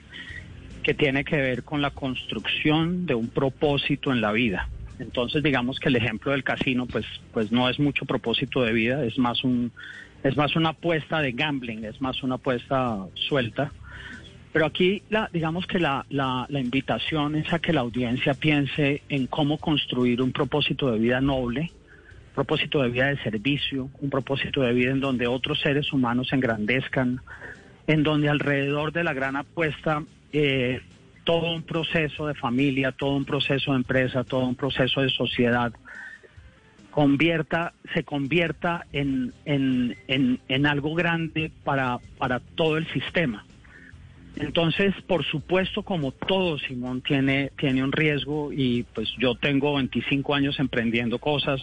Que 0.84 0.94
tiene 0.94 1.24
que 1.24 1.38
ver 1.38 1.64
con 1.64 1.82
la 1.82 1.90
construcción 1.90 3.08
de 3.08 3.16
un 3.16 3.30
propósito 3.30 4.12
en 4.12 4.22
la 4.22 4.32
vida. 4.32 4.70
Entonces, 5.00 5.42
digamos 5.42 5.80
que 5.80 5.90
el 5.90 5.96
ejemplo 5.96 6.32
del 6.32 6.44
casino, 6.44 6.86
pues, 6.86 7.06
pues 7.34 7.52
no 7.52 7.68
es 7.68 7.80
mucho 7.80 8.06
propósito 8.06 8.62
de 8.62 8.74
vida, 8.74 9.04
es 9.04 9.18
más 9.18 9.44
un, 9.44 9.72
es 10.24 10.38
más 10.38 10.56
una 10.56 10.70
apuesta 10.70 11.20
de 11.20 11.32
gambling, 11.32 11.84
es 11.86 12.00
más 12.00 12.22
una 12.22 12.36
apuesta 12.36 13.06
suelta. 13.16 13.72
Pero 14.58 14.66
aquí, 14.66 15.04
la, 15.12 15.30
digamos 15.32 15.68
que 15.68 15.78
la, 15.78 16.04
invitación 16.50 17.36
es 17.36 17.54
a 17.54 17.60
que 17.60 17.72
la 17.74 17.82
audiencia 17.82 18.34
piense 18.34 19.04
en 19.08 19.28
cómo 19.28 19.60
construir 19.60 20.20
un 20.20 20.32
propósito 20.32 20.90
de 20.90 20.98
vida 20.98 21.22
noble, 21.22 21.72
propósito 22.34 22.82
de 22.82 22.90
vida 22.90 23.06
de 23.06 23.22
servicio, 23.22 23.92
un 24.02 24.10
propósito 24.10 24.62
de 24.62 24.74
vida 24.74 24.90
en 24.90 25.00
donde 25.00 25.28
otros 25.28 25.60
seres 25.60 25.94
humanos 25.94 26.30
se 26.30 26.38
engrandezcan, 26.38 27.22
en 27.86 28.02
donde 28.02 28.30
alrededor 28.30 28.92
de 28.94 29.04
la 29.04 29.14
gran 29.14 29.36
apuesta 29.36 30.02
eh, 30.34 30.82
todo 31.24 31.54
un 31.54 31.62
proceso 31.62 32.26
de 32.26 32.34
familia, 32.34 32.92
todo 32.92 33.16
un 33.16 33.26
proceso 33.26 33.74
de 33.74 33.78
empresa, 33.78 34.24
todo 34.24 34.48
un 34.48 34.56
proceso 34.56 35.02
de 35.02 35.10
sociedad 35.10 35.72
convierta, 36.90 37.74
se 37.94 38.04
convierta 38.04 38.88
en, 38.92 39.36
algo 40.66 40.96
grande 40.96 41.52
para 41.64 42.00
todo 42.56 42.78
el 42.78 42.88
sistema. 42.88 43.46
Entonces, 44.40 44.94
por 45.08 45.26
supuesto, 45.26 45.82
como 45.82 46.12
todo, 46.12 46.60
Simón 46.60 47.02
tiene, 47.02 47.52
tiene 47.58 47.84
un 47.84 47.92
riesgo 47.92 48.52
y 48.54 48.84
pues 48.94 49.10
yo 49.18 49.36
tengo 49.36 49.76
25 49.76 50.36
años 50.36 50.60
emprendiendo 50.60 51.18
cosas 51.18 51.62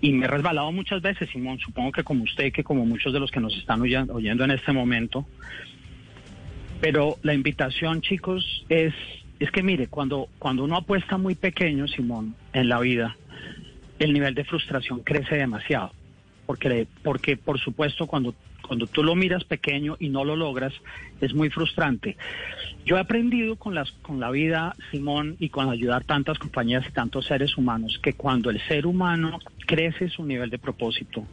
y 0.00 0.12
me 0.12 0.24
he 0.24 0.28
resbalado 0.28 0.72
muchas 0.72 1.00
veces, 1.00 1.30
Simón, 1.30 1.60
supongo 1.60 1.92
que 1.92 2.02
como 2.02 2.24
usted, 2.24 2.52
que 2.52 2.64
como 2.64 2.84
muchos 2.84 3.12
de 3.12 3.20
los 3.20 3.30
que 3.30 3.38
nos 3.38 3.56
están 3.56 3.80
oyendo, 3.80 4.44
en 4.44 4.50
este 4.50 4.72
momento. 4.72 5.24
Pero 6.80 7.18
la 7.22 7.34
invitación, 7.34 8.00
chicos, 8.00 8.66
es, 8.68 8.92
es 9.38 9.52
que 9.52 9.62
mire, 9.62 9.86
cuando, 9.86 10.26
cuando 10.40 10.64
uno 10.64 10.76
apuesta 10.76 11.18
muy 11.18 11.36
pequeño, 11.36 11.86
Simón, 11.86 12.34
en 12.52 12.68
la 12.68 12.80
vida, 12.80 13.16
el 14.00 14.12
nivel 14.12 14.34
de 14.34 14.42
frustración 14.42 15.00
crece 15.04 15.36
demasiado. 15.36 15.92
Porque, 16.46 16.88
porque 17.04 17.36
por 17.36 17.60
supuesto, 17.60 18.08
cuando 18.08 18.34
cuando 18.66 18.86
tú 18.86 19.02
lo 19.02 19.14
miras 19.14 19.44
pequeño 19.44 19.96
y 19.98 20.08
no 20.08 20.24
lo 20.24 20.36
logras, 20.36 20.72
es 21.20 21.34
muy 21.34 21.50
frustrante. 21.50 22.16
Yo 22.84 22.96
he 22.96 23.00
aprendido 23.00 23.56
con, 23.56 23.74
las, 23.74 23.92
con 24.02 24.20
la 24.20 24.30
vida, 24.30 24.74
Simón, 24.90 25.36
y 25.38 25.48
con 25.50 25.68
ayudar 25.68 26.04
tantas 26.04 26.38
compañías 26.38 26.84
y 26.88 26.92
tantos 26.92 27.26
seres 27.26 27.56
humanos, 27.56 27.98
que 28.02 28.14
cuando 28.14 28.50
el 28.50 28.60
ser 28.66 28.86
humano 28.86 29.38
crece 29.66 30.08
su 30.08 30.24
nivel 30.24 30.50
de 30.50 30.58
propósito, 30.58 31.26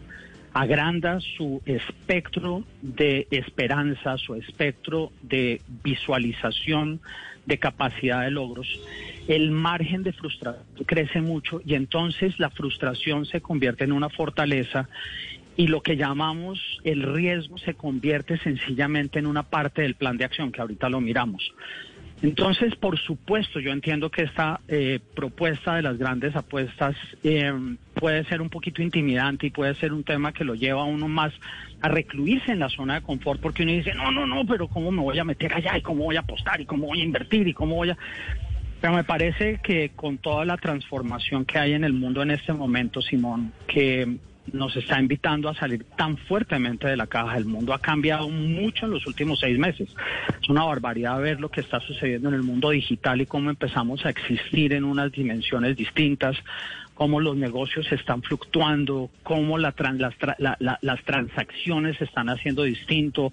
agranda 0.53 1.19
su 1.19 1.61
espectro 1.65 2.63
de 2.81 3.27
esperanza, 3.31 4.17
su 4.17 4.35
espectro 4.35 5.11
de 5.21 5.61
visualización, 5.83 6.99
de 7.45 7.57
capacidad 7.57 8.21
de 8.21 8.31
logros, 8.31 8.67
el 9.27 9.51
margen 9.51 10.03
de 10.03 10.13
frustración 10.13 10.63
crece 10.85 11.21
mucho 11.21 11.61
y 11.65 11.73
entonces 11.75 12.39
la 12.39 12.49
frustración 12.49 13.25
se 13.25 13.41
convierte 13.41 13.83
en 13.83 13.91
una 13.91 14.09
fortaleza 14.09 14.87
y 15.59 15.67
lo 15.67 15.81
que 15.81 15.97
llamamos 15.97 16.57
el 16.85 17.03
riesgo 17.03 17.57
se 17.57 17.73
convierte 17.73 18.37
sencillamente 18.37 19.19
en 19.19 19.27
una 19.27 19.43
parte 19.43 19.81
del 19.81 19.95
plan 19.95 20.15
de 20.15 20.23
acción 20.23 20.53
que 20.53 20.61
ahorita 20.61 20.87
lo 20.87 21.01
miramos. 21.01 21.53
Entonces, 22.21 22.77
por 22.77 22.97
supuesto, 22.97 23.59
yo 23.59 23.73
entiendo 23.73 24.09
que 24.09 24.21
esta 24.21 24.61
eh, 24.69 25.01
propuesta 25.13 25.75
de 25.75 25.81
las 25.81 25.97
grandes 25.97 26.33
apuestas 26.37 26.95
eh, 27.25 27.51
puede 27.93 28.23
ser 28.23 28.41
un 28.41 28.49
poquito 28.49 28.81
intimidante 28.81 29.47
y 29.47 29.49
puede 29.49 29.75
ser 29.75 29.91
un 29.91 30.05
tema 30.05 30.31
que 30.31 30.45
lo 30.45 30.55
lleva 30.55 30.83
a 30.83 30.85
uno 30.85 31.09
más 31.09 31.33
a 31.81 31.89
recluirse 31.89 32.53
en 32.53 32.59
la 32.59 32.69
zona 32.69 32.93
de 32.93 33.01
confort 33.01 33.41
porque 33.41 33.63
uno 33.63 33.73
dice, 33.73 33.93
no, 33.93 34.11
no, 34.11 34.25
no, 34.25 34.45
pero 34.45 34.69
¿cómo 34.69 34.91
me 34.91 35.01
voy 35.01 35.19
a 35.19 35.25
meter 35.25 35.53
allá 35.53 35.77
y 35.77 35.81
cómo 35.81 36.05
voy 36.05 36.15
a 36.15 36.21
apostar 36.21 36.61
y 36.61 36.65
cómo 36.65 36.87
voy 36.87 37.01
a 37.01 37.03
invertir 37.03 37.45
y 37.49 37.53
cómo 37.53 37.75
voy 37.75 37.89
a... 37.89 37.97
Pero 38.79 38.93
me 38.93 39.03
parece 39.03 39.59
que 39.61 39.89
con 39.89 40.19
toda 40.19 40.45
la 40.45 40.55
transformación 40.55 41.43
que 41.43 41.59
hay 41.59 41.73
en 41.73 41.83
el 41.83 41.91
mundo 41.91 42.21
en 42.21 42.31
este 42.31 42.53
momento, 42.53 43.01
Simón, 43.01 43.51
que 43.67 44.19
nos 44.53 44.75
está 44.75 44.99
invitando 44.99 45.49
a 45.49 45.55
salir 45.55 45.83
tan 45.97 46.17
fuertemente 46.17 46.87
de 46.87 46.97
la 46.97 47.07
caja. 47.07 47.37
El 47.37 47.45
mundo 47.45 47.73
ha 47.73 47.79
cambiado 47.79 48.29
mucho 48.29 48.85
en 48.85 48.91
los 48.91 49.05
últimos 49.07 49.39
seis 49.39 49.57
meses. 49.57 49.89
Es 50.41 50.49
una 50.49 50.63
barbaridad 50.63 51.19
ver 51.21 51.39
lo 51.39 51.49
que 51.49 51.61
está 51.61 51.79
sucediendo 51.79 52.29
en 52.29 52.35
el 52.35 52.43
mundo 52.43 52.69
digital 52.71 53.21
y 53.21 53.25
cómo 53.25 53.49
empezamos 53.49 54.05
a 54.05 54.09
existir 54.09 54.73
en 54.73 54.83
unas 54.83 55.11
dimensiones 55.11 55.75
distintas, 55.75 56.37
cómo 56.93 57.19
los 57.19 57.37
negocios 57.37 57.91
están 57.91 58.21
fluctuando, 58.21 59.09
cómo 59.23 59.57
la 59.57 59.73
las, 59.97 60.15
la, 60.37 60.79
las 60.81 61.03
transacciones 61.03 61.97
se 61.97 62.03
están 62.03 62.29
haciendo 62.29 62.63
distinto. 62.63 63.31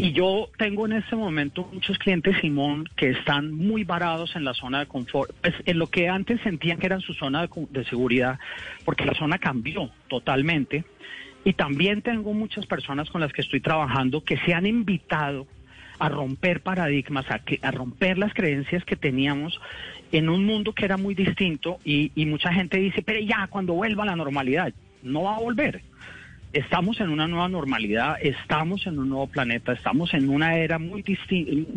Y 0.00 0.12
yo 0.12 0.48
tengo 0.56 0.86
en 0.86 0.92
este 0.92 1.16
momento 1.16 1.68
muchos 1.72 1.98
clientes, 1.98 2.36
Simón, 2.40 2.88
que 2.94 3.10
están 3.10 3.52
muy 3.52 3.82
varados 3.82 4.36
en 4.36 4.44
la 4.44 4.54
zona 4.54 4.78
de 4.78 4.86
confort, 4.86 5.32
pues 5.40 5.56
en 5.64 5.76
lo 5.76 5.88
que 5.88 6.08
antes 6.08 6.40
sentían 6.42 6.78
que 6.78 6.86
era 6.86 7.00
su 7.00 7.14
zona 7.14 7.44
de, 7.44 7.48
de, 7.70 7.84
seguridad, 7.84 8.38
porque 8.84 9.04
la 9.04 9.14
zona 9.14 9.38
cambió 9.38 9.90
totalmente. 10.06 10.84
Y 11.44 11.54
también 11.54 12.02
tengo 12.02 12.32
muchas 12.32 12.64
personas 12.66 13.10
con 13.10 13.20
las 13.20 13.32
que 13.32 13.40
estoy 13.42 13.60
trabajando 13.60 14.22
que 14.22 14.36
se 14.46 14.54
han 14.54 14.66
invitado 14.66 15.48
a 15.98 16.08
romper 16.08 16.60
paradigmas, 16.60 17.28
a, 17.28 17.40
que, 17.40 17.58
a 17.60 17.72
romper 17.72 18.18
las 18.18 18.32
creencias 18.34 18.84
que 18.84 18.94
teníamos 18.94 19.60
en 20.12 20.28
un 20.28 20.44
mundo 20.44 20.74
que 20.74 20.84
era 20.84 20.96
muy 20.96 21.16
distinto 21.16 21.80
y, 21.84 22.12
y 22.14 22.24
mucha 22.24 22.52
gente 22.52 22.78
dice, 22.78 23.02
pero 23.02 23.18
ya, 23.18 23.48
cuando 23.48 23.72
vuelva 23.72 24.04
a 24.04 24.06
la 24.06 24.14
normalidad, 24.14 24.72
no 25.02 25.24
va 25.24 25.34
a 25.34 25.40
volver 25.40 25.82
estamos 26.52 27.00
en 27.00 27.10
una 27.10 27.26
nueva 27.26 27.48
normalidad, 27.48 28.16
estamos 28.22 28.86
en 28.86 28.98
un 28.98 29.10
nuevo 29.10 29.26
planeta, 29.26 29.72
estamos 29.72 30.14
en 30.14 30.28
una 30.28 30.56
era 30.56 30.78
muy 30.78 31.02
distinta, 31.02 31.70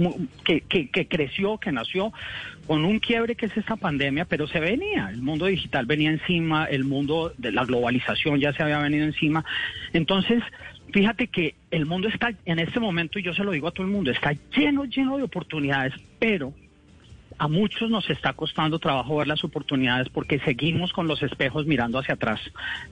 que, 0.46 0.62
que, 0.62 0.90
que, 0.90 1.08
creció, 1.08 1.58
que 1.58 1.72
nació 1.72 2.14
con 2.68 2.86
un 2.86 3.00
quiebre 3.00 3.36
que 3.36 3.48
es 3.48 3.58
esta 3.58 3.76
pandemia, 3.76 4.26
pero 4.26 4.48
se 4.48 4.60
venía, 4.60 5.10
el 5.10 5.22
mundo 5.22 5.46
digital 5.46 5.86
venía 5.86 6.12
encima, 6.12 6.66
el 6.66 6.86
mundo 6.86 7.34
de 7.38 7.52
la 7.52 7.66
globalización 7.66 8.40
ya 8.40 8.54
se 8.54 8.64
había 8.64 8.80
venido 8.80 9.06
encima. 9.06 9.44
Entonces, 9.94 10.42
fíjate 10.94 11.28
que 11.28 11.56
el 11.70 11.86
mundo 11.86 12.08
está 12.08 12.32
en 12.46 12.60
este 12.60 12.80
momento, 12.80 13.20
y 13.20 13.24
yo 13.24 13.34
se 13.34 13.44
lo 13.44 13.52
digo 13.52 13.68
a 13.68 13.72
todo 13.72 13.86
el 13.86 13.92
mundo, 13.92 14.12
está 14.12 14.34
lleno, 14.56 14.86
lleno 14.86 15.18
de 15.18 15.24
oportunidades, 15.24 15.94
pero 16.20 16.54
a 17.42 17.48
muchos 17.48 17.90
nos 17.90 18.08
está 18.12 18.34
costando 18.34 18.78
trabajo 18.78 19.18
ver 19.18 19.28
las 19.28 19.44
oportunidades 19.44 20.10
porque 20.10 20.38
seguimos 20.42 20.94
con 20.94 21.08
los 21.08 21.24
espejos 21.24 21.66
mirando 21.66 21.98
hacia 21.98 22.14
atrás, 22.14 22.40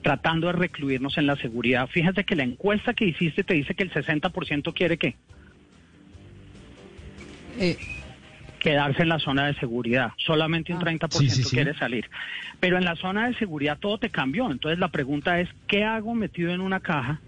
tratando 0.02 0.48
de 0.48 0.54
recluirnos 0.54 1.16
en 1.18 1.28
la 1.28 1.36
seguridad. 1.36 1.86
Fíjate 1.86 2.24
que 2.24 2.34
la 2.34 2.42
encuesta 2.42 2.92
que 2.92 3.04
hiciste 3.04 3.44
te 3.44 3.54
dice 3.54 3.76
que 3.76 3.84
el 3.84 3.92
60% 3.92 4.74
quiere 4.74 4.98
qué? 4.98 5.14
Eh. 7.60 7.78
Quedarse 8.58 9.02
en 9.02 9.08
la 9.08 9.20
zona 9.20 9.46
de 9.46 9.54
seguridad. 9.54 10.10
Solamente 10.16 10.74
un 10.74 10.80
30% 10.80 11.44
ah. 11.46 11.48
quiere 11.48 11.72
salir. 11.74 12.10
Pero 12.58 12.76
en 12.76 12.84
la 12.84 12.96
zona 12.96 13.28
de 13.28 13.36
seguridad 13.36 13.78
todo 13.78 13.98
te 13.98 14.10
cambió. 14.10 14.50
Entonces 14.50 14.80
la 14.80 14.88
pregunta 14.88 15.38
es, 15.38 15.48
¿qué 15.68 15.84
hago 15.84 16.12
metido 16.16 16.50
en 16.52 16.60
una 16.60 16.80
caja? 16.80 17.20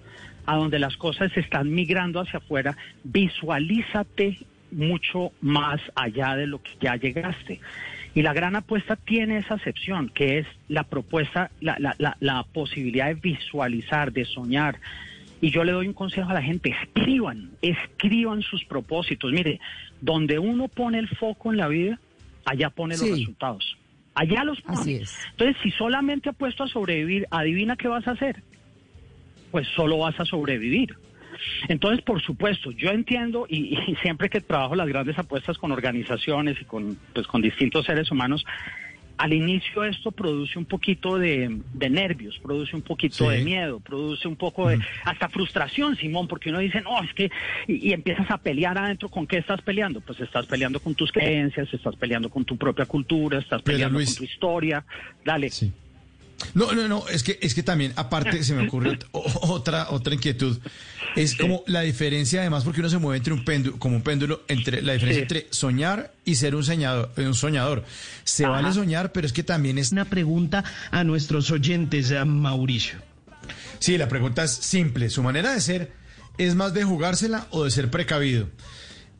a 0.44 0.56
donde 0.56 0.80
las 0.80 0.96
cosas 0.96 1.30
están 1.36 1.70
migrando 1.70 2.18
hacia 2.18 2.38
afuera, 2.38 2.76
visualízate 3.04 4.38
mucho 4.72 5.32
más 5.40 5.80
allá 5.94 6.34
de 6.36 6.46
lo 6.46 6.62
que 6.62 6.72
ya 6.80 6.96
llegaste. 6.96 7.60
Y 8.14 8.22
la 8.22 8.32
gran 8.32 8.56
apuesta 8.56 8.96
tiene 8.96 9.38
esa 9.38 9.54
acepción, 9.54 10.10
que 10.10 10.38
es 10.38 10.46
la 10.68 10.84
propuesta, 10.84 11.50
la, 11.60 11.76
la, 11.78 11.94
la, 11.98 12.16
la, 12.20 12.42
posibilidad 12.42 13.06
de 13.06 13.14
visualizar, 13.14 14.12
de 14.12 14.24
soñar. 14.24 14.78
Y 15.40 15.50
yo 15.50 15.64
le 15.64 15.72
doy 15.72 15.88
un 15.88 15.94
consejo 15.94 16.28
a 16.30 16.34
la 16.34 16.42
gente, 16.42 16.74
escriban, 16.82 17.50
escriban 17.62 18.42
sus 18.42 18.64
propósitos. 18.64 19.32
Mire, 19.32 19.60
donde 20.00 20.38
uno 20.38 20.68
pone 20.68 20.98
el 20.98 21.08
foco 21.08 21.50
en 21.50 21.56
la 21.56 21.68
vida, 21.68 21.98
allá 22.44 22.70
pone 22.70 22.96
los 22.96 23.08
resultados. 23.08 23.76
Allá 24.14 24.44
los 24.44 24.60
pone. 24.60 25.02
Entonces, 25.30 25.56
si 25.62 25.70
solamente 25.70 26.28
apuesto 26.28 26.64
a 26.64 26.68
sobrevivir, 26.68 27.26
adivina 27.30 27.76
qué 27.76 27.88
vas 27.88 28.06
a 28.06 28.12
hacer. 28.12 28.42
Pues 29.50 29.66
solo 29.68 29.98
vas 29.98 30.18
a 30.20 30.26
sobrevivir. 30.26 30.94
Entonces, 31.68 32.02
por 32.04 32.22
supuesto, 32.22 32.70
yo 32.72 32.90
entiendo 32.90 33.46
y, 33.48 33.76
siempre 34.02 34.30
que 34.30 34.40
trabajo 34.40 34.74
las 34.74 34.88
grandes 34.88 35.18
apuestas 35.18 35.58
con 35.58 35.72
organizaciones 35.72 36.60
y 36.60 36.64
con, 36.64 36.98
pues, 37.14 37.26
con 37.26 37.42
distintos 37.42 37.86
seres 37.86 38.10
humanos, 38.10 38.44
al 39.18 39.32
inicio 39.32 39.84
esto 39.84 40.10
produce 40.10 40.58
un 40.58 40.64
poquito 40.64 41.16
de, 41.16 41.60
nervios, 41.74 42.38
produce 42.42 42.74
un 42.74 42.82
poquito 42.82 43.28
de 43.28 43.44
miedo, 43.44 43.78
produce 43.78 44.26
un 44.26 44.36
poco 44.36 44.68
de 44.68 44.80
hasta 45.04 45.28
frustración, 45.28 45.96
Simón, 45.96 46.26
porque 46.26 46.50
uno 46.50 46.58
dice, 46.58 46.80
no, 46.80 47.02
es 47.02 47.12
que, 47.14 47.30
y, 47.68 47.92
empiezas 47.92 48.30
a 48.30 48.38
pelear 48.38 48.76
adentro, 48.78 49.08
¿con 49.08 49.26
qué 49.26 49.38
estás 49.38 49.60
peleando? 49.62 50.00
Pues 50.00 50.18
estás 50.20 50.46
peleando 50.46 50.80
con 50.80 50.94
tus 50.94 51.12
creencias, 51.12 51.72
estás 51.72 51.94
peleando 51.96 52.30
con 52.30 52.44
tu 52.44 52.56
propia 52.56 52.86
cultura, 52.86 53.38
estás 53.38 53.62
peleando 53.62 53.98
con 53.98 54.14
tu 54.14 54.24
historia, 54.24 54.84
dale. 55.24 55.50
No, 56.54 56.72
no, 56.72 56.88
no, 56.88 57.06
es 57.08 57.22
que, 57.22 57.38
es 57.40 57.54
que 57.54 57.62
también, 57.62 57.92
aparte, 57.96 58.42
se 58.42 58.54
me 58.54 58.66
ocurre 58.66 58.98
otra, 59.12 59.90
otra 59.90 60.14
inquietud. 60.14 60.58
Es 61.16 61.36
como 61.36 61.62
la 61.66 61.82
diferencia, 61.82 62.40
además, 62.40 62.64
porque 62.64 62.80
uno 62.80 62.88
se 62.88 62.98
mueve 62.98 63.18
entre 63.18 63.32
un 63.32 63.44
péndulo, 63.44 63.78
como 63.78 63.96
un 63.96 64.02
péndulo, 64.02 64.42
entre 64.48 64.82
la 64.82 64.94
diferencia 64.94 65.22
entre 65.22 65.46
soñar 65.50 66.12
y 66.24 66.36
ser 66.36 66.54
un 66.54 66.64
soñador. 66.64 67.10
Un 67.16 67.34
soñador. 67.34 67.84
Se 68.24 68.46
vale 68.46 68.72
soñar, 68.72 69.12
pero 69.12 69.26
es 69.26 69.32
que 69.32 69.42
también 69.42 69.78
es. 69.78 69.92
Una 69.92 70.04
pregunta 70.06 70.64
a 70.90 71.04
nuestros 71.04 71.50
oyentes, 71.50 72.12
a 72.12 72.24
Mauricio. 72.24 72.98
Sí, 73.78 73.98
la 73.98 74.08
pregunta 74.08 74.44
es 74.44 74.52
simple. 74.52 75.10
Su 75.10 75.22
manera 75.22 75.52
de 75.52 75.60
ser 75.60 75.92
es 76.38 76.54
más 76.54 76.72
de 76.72 76.84
jugársela 76.84 77.46
o 77.50 77.64
de 77.64 77.70
ser 77.70 77.90
precavido. 77.90 78.48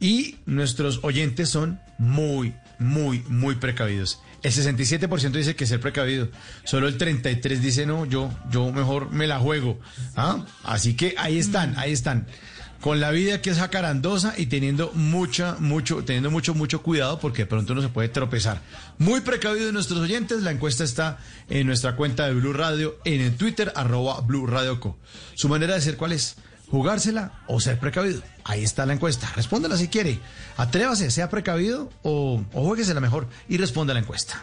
Y 0.00 0.36
nuestros 0.46 1.00
oyentes 1.02 1.48
son 1.48 1.80
muy, 1.98 2.54
muy, 2.78 3.22
muy 3.28 3.56
precavidos. 3.56 4.20
El 4.42 4.52
67% 4.52 5.30
dice 5.30 5.54
que 5.54 5.66
ser 5.66 5.80
precavido. 5.80 6.28
Solo 6.64 6.88
el 6.88 6.98
33% 6.98 7.60
dice 7.60 7.86
no, 7.86 8.04
yo, 8.06 8.30
yo 8.50 8.72
mejor 8.72 9.10
me 9.10 9.26
la 9.26 9.38
juego. 9.38 9.78
¿Ah? 10.16 10.44
Así 10.64 10.94
que 10.94 11.14
ahí 11.18 11.38
están, 11.38 11.78
ahí 11.78 11.92
están. 11.92 12.26
Con 12.80 12.98
la 12.98 13.12
vida 13.12 13.40
que 13.40 13.50
es 13.50 13.58
jacarandosa 13.58 14.34
y 14.36 14.46
teniendo 14.46 14.90
mucha, 14.94 15.54
mucho, 15.60 16.02
teniendo 16.04 16.32
mucho, 16.32 16.52
mucho 16.54 16.82
cuidado 16.82 17.20
porque 17.20 17.42
de 17.42 17.46
pronto 17.46 17.76
no 17.76 17.80
se 17.80 17.88
puede 17.88 18.08
tropezar. 18.08 18.60
Muy 18.98 19.20
precavido 19.20 19.66
de 19.66 19.72
nuestros 19.72 20.00
oyentes. 20.00 20.42
La 20.42 20.50
encuesta 20.50 20.82
está 20.82 21.18
en 21.48 21.68
nuestra 21.68 21.94
cuenta 21.94 22.26
de 22.26 22.34
Blue 22.34 22.52
Radio, 22.52 22.98
en 23.04 23.20
el 23.20 23.36
Twitter, 23.36 23.72
arroba 23.76 24.20
Blue 24.22 24.48
Radio 24.48 24.80
Co. 24.80 24.98
Su 25.34 25.48
manera 25.48 25.74
de 25.74 25.80
ser, 25.80 25.96
¿cuál 25.96 26.10
es? 26.10 26.34
Jugársela 26.72 27.32
o 27.46 27.60
ser 27.60 27.78
precavido. 27.78 28.22
Ahí 28.44 28.64
está 28.64 28.86
la 28.86 28.94
encuesta. 28.94 29.30
Respóndela 29.36 29.76
si 29.76 29.88
quiere. 29.88 30.18
Atrévase, 30.56 31.10
sea 31.10 31.28
precavido 31.28 31.90
o, 32.02 32.42
o 32.54 32.64
jueguesela 32.64 32.98
mejor 32.98 33.28
y 33.46 33.58
responde 33.58 33.92
a 33.92 33.94
la 33.94 34.00
encuesta. 34.00 34.42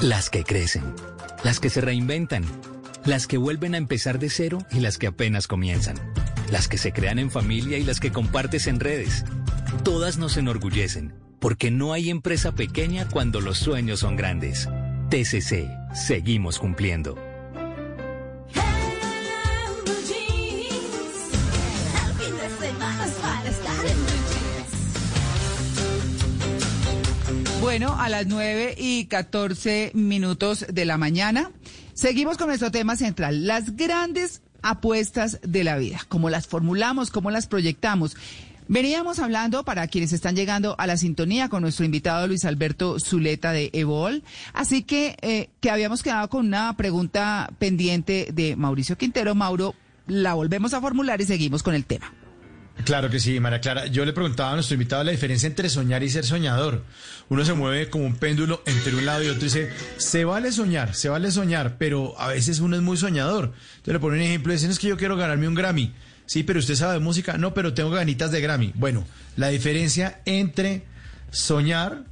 Las 0.00 0.30
que 0.30 0.42
crecen, 0.42 0.94
las 1.44 1.60
que 1.60 1.68
se 1.68 1.82
reinventan, 1.82 2.44
las 3.04 3.26
que 3.26 3.36
vuelven 3.36 3.74
a 3.74 3.78
empezar 3.78 4.18
de 4.18 4.30
cero 4.30 4.58
y 4.70 4.80
las 4.80 4.96
que 4.96 5.08
apenas 5.08 5.48
comienzan, 5.48 5.96
las 6.50 6.66
que 6.66 6.78
se 6.78 6.92
crean 6.92 7.18
en 7.18 7.30
familia 7.30 7.76
y 7.76 7.84
las 7.84 8.00
que 8.00 8.10
compartes 8.10 8.68
en 8.68 8.80
redes. 8.80 9.24
Todas 9.82 10.16
nos 10.16 10.38
enorgullecen 10.38 11.27
porque 11.40 11.70
no 11.70 11.92
hay 11.92 12.10
empresa 12.10 12.52
pequeña 12.52 13.08
cuando 13.08 13.40
los 13.40 13.58
sueños 13.58 14.00
son 14.00 14.16
grandes. 14.16 14.68
TCC, 15.10 15.68
seguimos 15.94 16.58
cumpliendo. 16.58 17.16
Bueno, 27.60 28.00
a 28.00 28.08
las 28.08 28.26
9 28.26 28.76
y 28.78 29.06
14 29.06 29.92
minutos 29.94 30.66
de 30.72 30.84
la 30.84 30.96
mañana, 30.96 31.50
seguimos 31.92 32.38
con 32.38 32.48
nuestro 32.48 32.70
tema 32.70 32.96
central, 32.96 33.46
las 33.46 33.76
grandes 33.76 34.42
apuestas 34.62 35.38
de 35.42 35.64
la 35.64 35.76
vida, 35.76 36.00
cómo 36.08 36.30
las 36.30 36.46
formulamos, 36.46 37.10
cómo 37.10 37.30
las 37.30 37.46
proyectamos. 37.46 38.16
Veníamos 38.68 39.18
hablando, 39.18 39.64
para 39.64 39.88
quienes 39.88 40.12
están 40.12 40.36
llegando 40.36 40.74
a 40.78 40.86
la 40.86 40.98
sintonía, 40.98 41.48
con 41.48 41.62
nuestro 41.62 41.86
invitado 41.86 42.26
Luis 42.26 42.44
Alberto 42.44 43.00
Zuleta 43.00 43.52
de 43.52 43.70
Evol, 43.72 44.22
así 44.52 44.82
que, 44.82 45.16
eh, 45.22 45.48
que 45.60 45.70
habíamos 45.70 46.02
quedado 46.02 46.28
con 46.28 46.46
una 46.46 46.76
pregunta 46.76 47.50
pendiente 47.58 48.28
de 48.32 48.56
Mauricio 48.56 48.98
Quintero. 48.98 49.34
Mauro, 49.34 49.74
la 50.06 50.34
volvemos 50.34 50.74
a 50.74 50.82
formular 50.82 51.18
y 51.20 51.24
seguimos 51.24 51.62
con 51.62 51.74
el 51.74 51.86
tema. 51.86 52.12
Claro 52.84 53.10
que 53.10 53.18
sí, 53.20 53.40
María 53.40 53.60
Clara. 53.60 53.86
Yo 53.86 54.04
le 54.04 54.12
preguntaba 54.12 54.52
a 54.52 54.54
nuestro 54.54 54.74
invitado 54.74 55.02
la 55.02 55.10
diferencia 55.10 55.46
entre 55.46 55.68
soñar 55.68 56.02
y 56.02 56.10
ser 56.10 56.24
soñador. 56.24 56.84
Uno 57.28 57.44
se 57.44 57.54
mueve 57.54 57.90
como 57.90 58.04
un 58.04 58.16
péndulo 58.16 58.62
entre 58.66 58.94
un 58.94 59.04
lado 59.04 59.24
y 59.24 59.28
otro 59.28 59.40
y 59.40 59.44
dice, 59.44 59.70
se 59.96 60.24
vale 60.24 60.52
soñar, 60.52 60.94
se 60.94 61.08
vale 61.08 61.30
soñar, 61.30 61.76
pero 61.78 62.18
a 62.20 62.28
veces 62.28 62.60
uno 62.60 62.76
es 62.76 62.82
muy 62.82 62.96
soñador. 62.96 63.52
Entonces 63.78 63.94
le 63.94 64.00
pone 64.00 64.16
un 64.18 64.22
ejemplo 64.22 64.52
dicen, 64.52 64.70
es 64.70 64.78
que 64.78 64.88
yo 64.88 64.96
quiero 64.96 65.16
ganarme 65.16 65.48
un 65.48 65.54
Grammy. 65.54 65.92
Sí, 66.28 66.42
pero 66.42 66.58
usted 66.58 66.74
sabe 66.74 66.92
de 66.92 67.00
música. 67.00 67.38
No, 67.38 67.54
pero 67.54 67.72
tengo 67.72 67.88
ganitas 67.88 68.30
de 68.30 68.42
Grammy. 68.42 68.72
Bueno, 68.74 69.06
la 69.36 69.48
diferencia 69.48 70.20
entre 70.26 70.82
soñar 71.30 72.04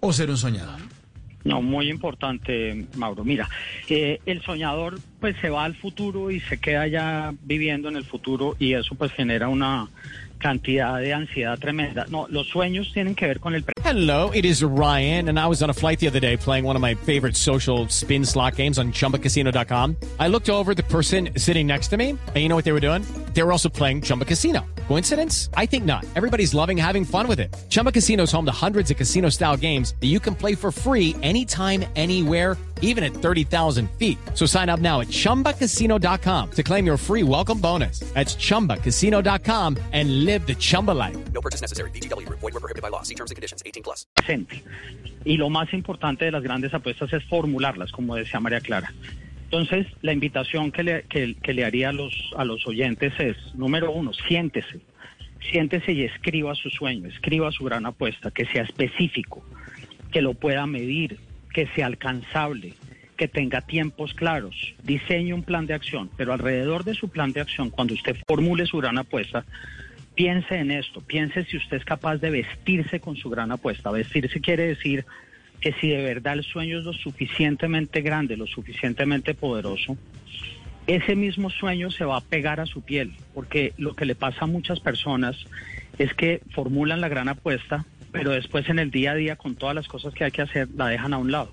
o 0.00 0.14
ser 0.14 0.30
un 0.30 0.38
soñador. 0.38 0.80
No, 1.44 1.60
muy 1.60 1.90
importante, 1.90 2.86
Mauro. 2.96 3.22
Mira, 3.22 3.50
eh, 3.90 4.18
el 4.24 4.40
soñador 4.40 4.98
pues 5.20 5.36
se 5.42 5.50
va 5.50 5.64
al 5.64 5.74
futuro 5.74 6.30
y 6.30 6.40
se 6.40 6.58
queda 6.58 6.86
ya 6.86 7.34
viviendo 7.42 7.90
en 7.90 7.96
el 7.96 8.04
futuro 8.04 8.56
y 8.58 8.72
eso 8.72 8.94
pues 8.94 9.12
genera 9.12 9.48
una 9.48 9.88
cantidad 10.40 10.98
de 10.98 11.14
ansiedad 11.14 11.58
tremenda. 11.58 12.06
No, 12.10 12.26
los 12.28 12.48
sueños 12.48 12.92
tienen 12.92 13.14
que 13.14 13.26
ver 13.26 13.38
con 13.38 13.54
el... 13.54 13.64
Hello, 13.84 14.30
it 14.32 14.44
is 14.44 14.64
Ryan, 14.64 15.28
and 15.28 15.38
I 15.38 15.46
was 15.46 15.62
on 15.62 15.70
a 15.70 15.74
flight 15.74 16.00
the 16.00 16.08
other 16.08 16.20
day 16.20 16.36
playing 16.36 16.64
one 16.64 16.74
of 16.74 16.82
my 16.82 16.94
favorite 16.94 17.36
social 17.36 17.88
spin 17.88 18.24
slot 18.24 18.56
games 18.56 18.78
on 18.78 18.92
ChumbaCasino.com. 18.92 19.96
I 20.18 20.28
looked 20.28 20.48
over 20.48 20.74
the 20.74 20.82
person 20.84 21.30
sitting 21.36 21.66
next 21.66 21.88
to 21.88 21.96
me, 21.96 22.10
and 22.10 22.36
you 22.36 22.48
know 22.48 22.56
what 22.56 22.64
they 22.64 22.72
were 22.72 22.80
doing? 22.80 23.04
They 23.34 23.42
were 23.42 23.52
also 23.52 23.68
playing 23.68 24.02
Chumba 24.02 24.24
Casino. 24.24 24.64
Coincidence? 24.88 25.50
I 25.54 25.66
think 25.66 25.84
not. 25.84 26.04
Everybody's 26.16 26.54
loving 26.54 26.76
having 26.76 27.04
fun 27.04 27.28
with 27.28 27.40
it. 27.40 27.54
Chumba 27.68 27.92
Casino 27.92 28.24
is 28.24 28.32
home 28.32 28.44
to 28.46 28.52
hundreds 28.52 28.90
of 28.90 28.96
casino-style 28.96 29.56
games 29.56 29.94
that 30.00 30.08
you 30.08 30.20
can 30.20 30.34
play 30.34 30.54
for 30.54 30.72
free 30.72 31.14
anytime, 31.22 31.84
anywhere 31.96 32.56
even 32.82 33.04
at 33.04 33.12
30,000 33.12 33.88
feet. 33.92 34.18
So 34.34 34.46
sign 34.46 34.68
up 34.68 34.80
now 34.80 35.00
at 35.00 35.08
ChumbaCasino.com 35.08 36.50
to 36.50 36.62
claim 36.62 36.84
your 36.84 36.98
free 36.98 37.22
welcome 37.22 37.60
bonus. 37.60 38.00
That's 38.14 38.34
ChumbaCasino.com 38.34 39.76
and 39.92 40.24
live 40.24 40.46
the 40.46 40.54
Chumba 40.56 40.90
life. 40.90 41.16
No 41.32 41.40
purchase 41.40 41.60
necessary. 41.60 41.90
BGW. 41.92 42.28
Void 42.28 42.52
were 42.52 42.60
prohibited 42.60 42.82
by 42.82 42.88
law. 42.88 43.02
See 43.02 43.14
terms 43.14 43.30
and 43.30 43.36
conditions. 43.36 43.62
18 43.64 43.84
plus. 43.84 44.06
Y 45.24 45.36
lo 45.36 45.48
más 45.50 45.72
importante 45.72 46.24
de 46.24 46.32
las 46.32 46.42
grandes 46.42 46.74
apuestas 46.74 47.12
es 47.12 47.22
formularlas, 47.24 47.92
como 47.92 48.16
decía 48.16 48.40
María 48.40 48.60
Clara. 48.60 48.92
Entonces, 49.44 49.86
la 50.02 50.12
invitación 50.12 50.72
que 50.72 50.82
le, 50.82 51.02
que, 51.04 51.36
que 51.42 51.52
le 51.52 51.64
haría 51.64 51.88
a 51.88 51.92
los, 51.92 52.14
a 52.36 52.44
los 52.44 52.66
oyentes 52.66 53.12
es, 53.18 53.36
número 53.54 53.90
uno, 53.90 54.12
siéntese 54.12 54.80
Siéntese 55.40 55.92
y 55.92 56.02
escriba 56.04 56.54
su 56.54 56.70
sueño, 56.70 57.08
escriba 57.08 57.50
su 57.50 57.64
gran 57.64 57.86
apuesta, 57.86 58.30
que 58.30 58.44
sea 58.46 58.62
específico, 58.62 59.42
que 60.12 60.20
lo 60.20 60.34
pueda 60.34 60.66
medir, 60.66 61.18
que 61.52 61.66
sea 61.74 61.86
alcanzable, 61.86 62.74
que 63.16 63.28
tenga 63.28 63.60
tiempos 63.60 64.14
claros, 64.14 64.74
diseñe 64.82 65.34
un 65.34 65.42
plan 65.42 65.66
de 65.66 65.74
acción, 65.74 66.10
pero 66.16 66.32
alrededor 66.32 66.84
de 66.84 66.94
su 66.94 67.08
plan 67.08 67.32
de 67.32 67.40
acción, 67.40 67.70
cuando 67.70 67.94
usted 67.94 68.16
formule 68.26 68.66
su 68.66 68.78
gran 68.78 68.96
apuesta, 68.98 69.44
piense 70.14 70.56
en 70.56 70.70
esto, 70.70 71.00
piense 71.00 71.44
si 71.44 71.56
usted 71.56 71.78
es 71.78 71.84
capaz 71.84 72.16
de 72.16 72.30
vestirse 72.30 73.00
con 73.00 73.16
su 73.16 73.28
gran 73.30 73.52
apuesta. 73.52 73.90
Vestirse 73.90 74.40
quiere 74.40 74.66
decir 74.66 75.04
que 75.60 75.72
si 75.74 75.88
de 75.88 76.02
verdad 76.02 76.34
el 76.34 76.44
sueño 76.44 76.78
es 76.78 76.84
lo 76.84 76.92
suficientemente 76.92 78.00
grande, 78.00 78.36
lo 78.36 78.46
suficientemente 78.46 79.34
poderoso, 79.34 79.96
ese 80.86 81.14
mismo 81.14 81.50
sueño 81.50 81.90
se 81.90 82.04
va 82.04 82.16
a 82.16 82.20
pegar 82.22 82.60
a 82.60 82.66
su 82.66 82.82
piel, 82.82 83.12
porque 83.34 83.74
lo 83.76 83.94
que 83.94 84.06
le 84.06 84.14
pasa 84.14 84.44
a 84.44 84.48
muchas 84.48 84.80
personas 84.80 85.36
es 85.98 86.14
que 86.14 86.40
formulan 86.52 87.00
la 87.00 87.08
gran 87.08 87.28
apuesta, 87.28 87.84
pero 88.12 88.30
después 88.30 88.68
en 88.68 88.78
el 88.78 88.90
día 88.90 89.12
a 89.12 89.14
día 89.14 89.36
con 89.36 89.54
todas 89.54 89.74
las 89.74 89.88
cosas 89.88 90.14
que 90.14 90.24
hay 90.24 90.30
que 90.30 90.42
hacer 90.42 90.68
la 90.76 90.88
dejan 90.88 91.14
a 91.14 91.18
un 91.18 91.32
lado. 91.32 91.52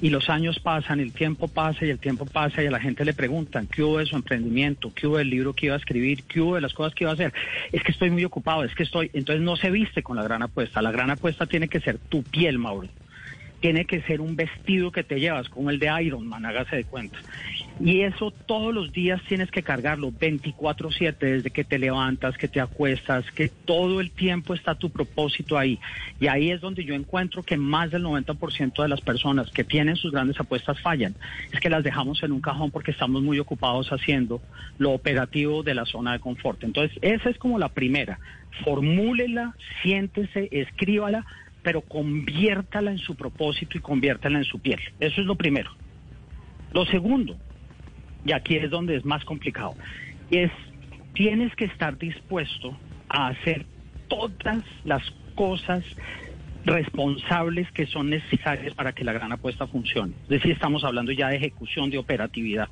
Y 0.00 0.10
los 0.10 0.28
años 0.28 0.58
pasan, 0.58 0.98
el 0.98 1.12
tiempo 1.12 1.46
pasa 1.46 1.86
y 1.86 1.90
el 1.90 1.98
tiempo 1.98 2.26
pasa 2.26 2.62
y 2.62 2.66
a 2.66 2.70
la 2.70 2.80
gente 2.80 3.04
le 3.04 3.14
preguntan 3.14 3.68
qué 3.68 3.82
hubo 3.82 3.98
de 3.98 4.06
su 4.06 4.16
emprendimiento, 4.16 4.92
qué 4.92 5.06
hubo 5.06 5.18
del 5.18 5.30
libro 5.30 5.52
que 5.52 5.66
iba 5.66 5.76
a 5.76 5.78
escribir, 5.78 6.24
qué 6.24 6.40
hubo 6.40 6.56
de 6.56 6.60
las 6.60 6.74
cosas 6.74 6.94
que 6.94 7.04
iba 7.04 7.12
a 7.12 7.14
hacer. 7.14 7.32
Es 7.70 7.82
que 7.82 7.92
estoy 7.92 8.10
muy 8.10 8.24
ocupado, 8.24 8.64
es 8.64 8.74
que 8.74 8.82
estoy, 8.82 9.10
entonces 9.14 9.42
no 9.42 9.56
se 9.56 9.70
viste 9.70 10.02
con 10.02 10.16
la 10.16 10.24
gran 10.24 10.42
apuesta. 10.42 10.82
La 10.82 10.90
gran 10.90 11.10
apuesta 11.10 11.46
tiene 11.46 11.68
que 11.68 11.80
ser 11.80 11.98
tu 11.98 12.22
piel, 12.24 12.58
Mauro 12.58 12.88
tiene 13.64 13.86
que 13.86 14.02
ser 14.02 14.20
un 14.20 14.36
vestido 14.36 14.92
que 14.92 15.04
te 15.04 15.18
llevas, 15.18 15.48
como 15.48 15.70
el 15.70 15.78
de 15.78 15.90
Iron 16.02 16.26
Man, 16.26 16.44
hágase 16.44 16.76
de 16.76 16.84
cuenta. 16.84 17.18
Y 17.80 18.02
eso 18.02 18.30
todos 18.30 18.74
los 18.74 18.92
días 18.92 19.22
tienes 19.26 19.50
que 19.50 19.62
cargarlo, 19.62 20.12
24/7, 20.12 21.16
desde 21.18 21.48
que 21.48 21.64
te 21.64 21.78
levantas, 21.78 22.36
que 22.36 22.46
te 22.46 22.60
acuestas, 22.60 23.24
que 23.30 23.48
todo 23.48 24.02
el 24.02 24.10
tiempo 24.10 24.52
está 24.52 24.74
tu 24.74 24.90
propósito 24.90 25.56
ahí. 25.56 25.78
Y 26.20 26.26
ahí 26.26 26.50
es 26.50 26.60
donde 26.60 26.84
yo 26.84 26.94
encuentro 26.94 27.42
que 27.42 27.56
más 27.56 27.90
del 27.90 28.02
90% 28.02 28.82
de 28.82 28.88
las 28.90 29.00
personas 29.00 29.50
que 29.50 29.64
tienen 29.64 29.96
sus 29.96 30.12
grandes 30.12 30.38
apuestas 30.38 30.78
fallan. 30.82 31.14
Es 31.50 31.58
que 31.58 31.70
las 31.70 31.82
dejamos 31.82 32.22
en 32.22 32.32
un 32.32 32.42
cajón 32.42 32.70
porque 32.70 32.90
estamos 32.90 33.22
muy 33.22 33.38
ocupados 33.38 33.88
haciendo 33.88 34.42
lo 34.76 34.90
operativo 34.90 35.62
de 35.62 35.72
la 35.72 35.86
zona 35.86 36.12
de 36.12 36.18
confort. 36.18 36.62
Entonces, 36.64 36.98
esa 37.00 37.30
es 37.30 37.38
como 37.38 37.58
la 37.58 37.70
primera. 37.70 38.18
Formúlela, 38.62 39.56
siéntese, 39.82 40.50
escríbala 40.52 41.24
pero 41.64 41.80
conviértala 41.80 42.92
en 42.92 42.98
su 42.98 43.16
propósito 43.16 43.78
y 43.78 43.80
conviértala 43.80 44.38
en 44.38 44.44
su 44.44 44.60
piel. 44.60 44.78
Eso 45.00 45.20
es 45.22 45.26
lo 45.26 45.34
primero. 45.34 45.72
Lo 46.72 46.84
segundo, 46.84 47.36
y 48.24 48.32
aquí 48.32 48.56
es 48.56 48.70
donde 48.70 48.96
es 48.96 49.04
más 49.04 49.24
complicado, 49.24 49.74
es 50.30 50.52
tienes 51.14 51.54
que 51.56 51.64
estar 51.64 51.96
dispuesto 51.96 52.76
a 53.08 53.28
hacer 53.28 53.64
todas 54.08 54.62
las 54.84 55.02
cosas 55.34 55.82
responsables 56.66 57.70
que 57.72 57.86
son 57.86 58.10
necesarias 58.10 58.74
para 58.74 58.92
que 58.92 59.04
la 59.04 59.12
gran 59.12 59.32
apuesta 59.32 59.66
funcione. 59.66 60.12
Es 60.24 60.28
decir, 60.28 60.52
estamos 60.52 60.84
hablando 60.84 61.12
ya 61.12 61.28
de 61.28 61.36
ejecución, 61.36 61.90
de 61.90 61.98
operatividad. 61.98 62.68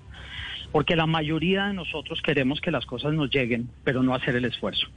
Porque 0.71 0.97
la 0.97 1.07
mayoría 1.07 1.67
de 1.67 1.75
nosotros 1.75 2.21
queremos 2.23 2.61
que 2.61 2.71
las 2.71 2.85
cosas 2.87 3.15
nos 3.15 3.31
lleguen, 3.31 3.69
pero 3.85 4.03
no 4.03 4.15
hacer 4.15 4.37
el 4.37 4.45
esfuerzo 4.45 4.89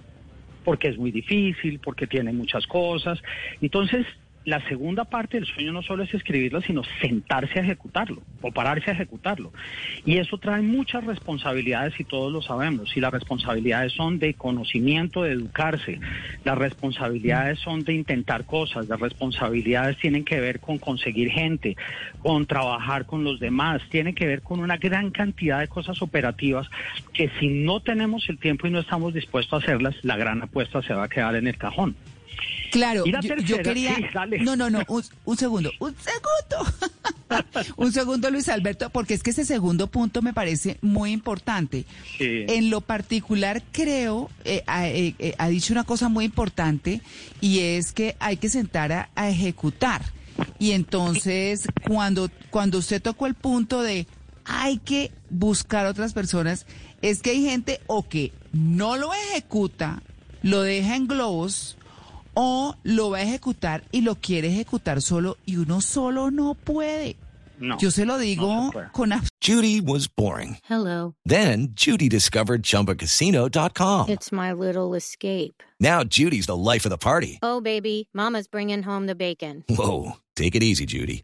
porque 0.66 0.90
es 0.90 0.98
muy 0.98 1.12
difícil, 1.12 1.80
porque 1.80 2.08
tiene 2.08 2.34
muchas 2.34 2.68
cosas. 2.68 3.22
Entonces, 3.62 4.06
la 4.46 4.66
segunda 4.68 5.06
parte 5.06 5.38
del 5.38 5.48
sueño 5.48 5.74
no 5.74 5.82
solo 5.82 6.04
es 6.04 6.14
escribirlo, 6.14 6.62
sino 6.62 6.84
sentarse 7.02 7.60
a 7.60 7.64
ejecutarlo 7.64 8.22
o 8.42 8.52
pararse 8.52 8.92
a 8.92 8.94
ejecutarlo. 8.94 9.52
Y 10.06 10.18
eso 10.18 10.38
trae 10.38 10.62
muchas 10.62 11.04
responsabilidades 11.04 12.00
y 12.00 12.04
todos 12.04 12.32
lo 12.32 12.42
sabemos. 12.44 12.96
Y 12.96 13.02
las 13.02 13.12
responsabilidades 13.12 13.94
son 13.94 14.20
de 14.20 14.36
conocimiento, 14.36 15.24
de 15.24 15.32
educarse. 15.32 16.00
Las 16.44 16.58
responsabilidades 16.58 17.60
son 17.60 17.84
de 17.84 17.94
intentar 17.94 18.46
cosas. 18.46 18.88
Las 18.88 19.00
responsabilidades 19.00 19.98
tienen 19.98 20.24
que 20.24 20.40
ver 20.40 20.60
con 20.60 20.78
conseguir 20.78 21.32
gente, 21.32 21.76
con 22.20 22.46
trabajar 22.46 23.08
con 23.08 23.24
los 23.24 23.40
demás. 23.40 23.82
Tienen 23.90 24.14
que 24.14 24.28
ver 24.28 24.44
con 24.44 24.60
una 24.60 24.78
gran 24.78 25.10
cantidad 25.10 25.60
de 25.60 25.68
cosas 25.68 26.02
operativas 26.04 26.70
que 27.14 27.32
si 27.40 27.48
no 27.48 27.80
tenemos 27.80 28.30
el 28.30 28.38
tiempo 28.38 28.68
y 28.68 28.72
no 28.72 28.80
estamos 28.80 29.14
dispuestos 29.14 29.54
a 29.54 29.64
hacerlas, 29.64 29.96
la 30.04 30.18
gran 30.18 30.44
apuesta 30.44 30.84
se 30.84 30.94
va 30.94 31.06
a 31.06 31.10
quedar 31.10 31.36
en 31.36 31.48
el 31.48 31.58
cajón. 31.58 31.96
Claro, 32.72 33.06
yo, 33.06 33.62
quería... 33.62 33.96
no, 34.42 34.56
no, 34.58 34.70
no, 34.70 34.82
un, 34.88 35.38
segundo, 35.38 35.72
un 35.80 35.96
segundo. 35.96 36.74
un 37.78 37.94
segundo, 37.94 38.30
Luis 38.30 38.50
Alberto, 38.50 38.90
porque 38.90 39.14
es 39.14 39.24
que 39.24 39.30
ese 39.30 39.46
segundo 39.46 39.88
punto 39.88 40.22
me 40.22 40.34
parece 40.34 40.78
muy 40.82 41.12
importante. 41.12 41.86
En 42.20 42.70
lo 42.70 42.82
particular, 42.82 43.64
creo, 43.72 44.30
eh, 44.44 44.64
eh, 44.68 45.16
eh, 45.20 45.36
ha, 45.38 45.48
dicho 45.48 45.72
una 45.72 45.86
cosa 45.86 46.10
muy 46.10 46.26
importante 46.26 47.02
y 47.40 47.60
es 47.60 47.94
que 47.94 48.18
hay 48.20 48.36
que 48.36 48.50
sentar 48.50 48.92
a, 48.92 49.10
a 49.16 49.30
ejecutar. 49.30 50.02
Y 50.60 50.72
entonces, 50.72 51.68
cuando, 51.88 52.30
cuando 52.50 52.80
usted 52.80 53.02
tocó 53.02 53.26
el 53.26 53.36
punto 53.36 53.82
de 53.84 54.06
hay 54.44 54.80
que 54.80 55.12
buscar 55.30 55.86
otras 55.86 56.14
personas, 56.14 56.66
es 57.02 57.22
que 57.22 57.32
hay 57.32 57.44
gente 57.44 57.80
o 57.88 58.08
que 58.08 58.32
no 58.52 58.98
lo 58.98 59.14
ejecuta, 59.14 60.04
lo 60.42 60.62
deja 60.62 60.96
en 60.96 61.08
globos, 61.08 61.78
o 62.36 62.76
lo 62.84 63.10
va 63.10 63.18
a 63.18 63.22
ejecutar 63.24 63.84
y 63.92 64.02
lo 64.02 64.16
quiere 64.16 64.50
ejecutar 64.50 65.02
solo 65.02 65.38
y 65.46 65.58
uno 65.58 65.82
solo 65.82 66.30
no 66.32 66.54
puede. 66.54 67.16
No, 67.58 67.78
Yo 67.78 67.90
se 67.90 68.06
lo 68.06 68.18
digo 68.18 68.48
no 68.48 68.72
con 68.92 69.14
Judy 69.42 69.80
was 69.80 70.08
boring. 70.08 70.58
Hello. 70.70 71.16
Then 71.26 71.70
Judy 71.74 72.10
discovered 72.10 72.64
chumbacasino.com. 72.64 74.10
It's 74.10 74.32
my 74.32 74.52
little 74.52 74.94
escape. 74.94 75.64
Now 75.80 76.04
Judy's 76.04 76.48
the 76.48 76.56
life 76.58 76.86
of 76.86 76.90
the 76.90 76.98
party. 76.98 77.40
Oh 77.42 77.62
baby, 77.62 78.10
mama's 78.14 78.48
bringing 78.48 78.84
home 78.84 79.08
the 79.08 79.16
bacon. 79.16 79.64
Whoa, 79.70 80.18
take 80.36 80.56
it 80.56 80.64
easy 80.64 80.86
Judy. 80.86 81.24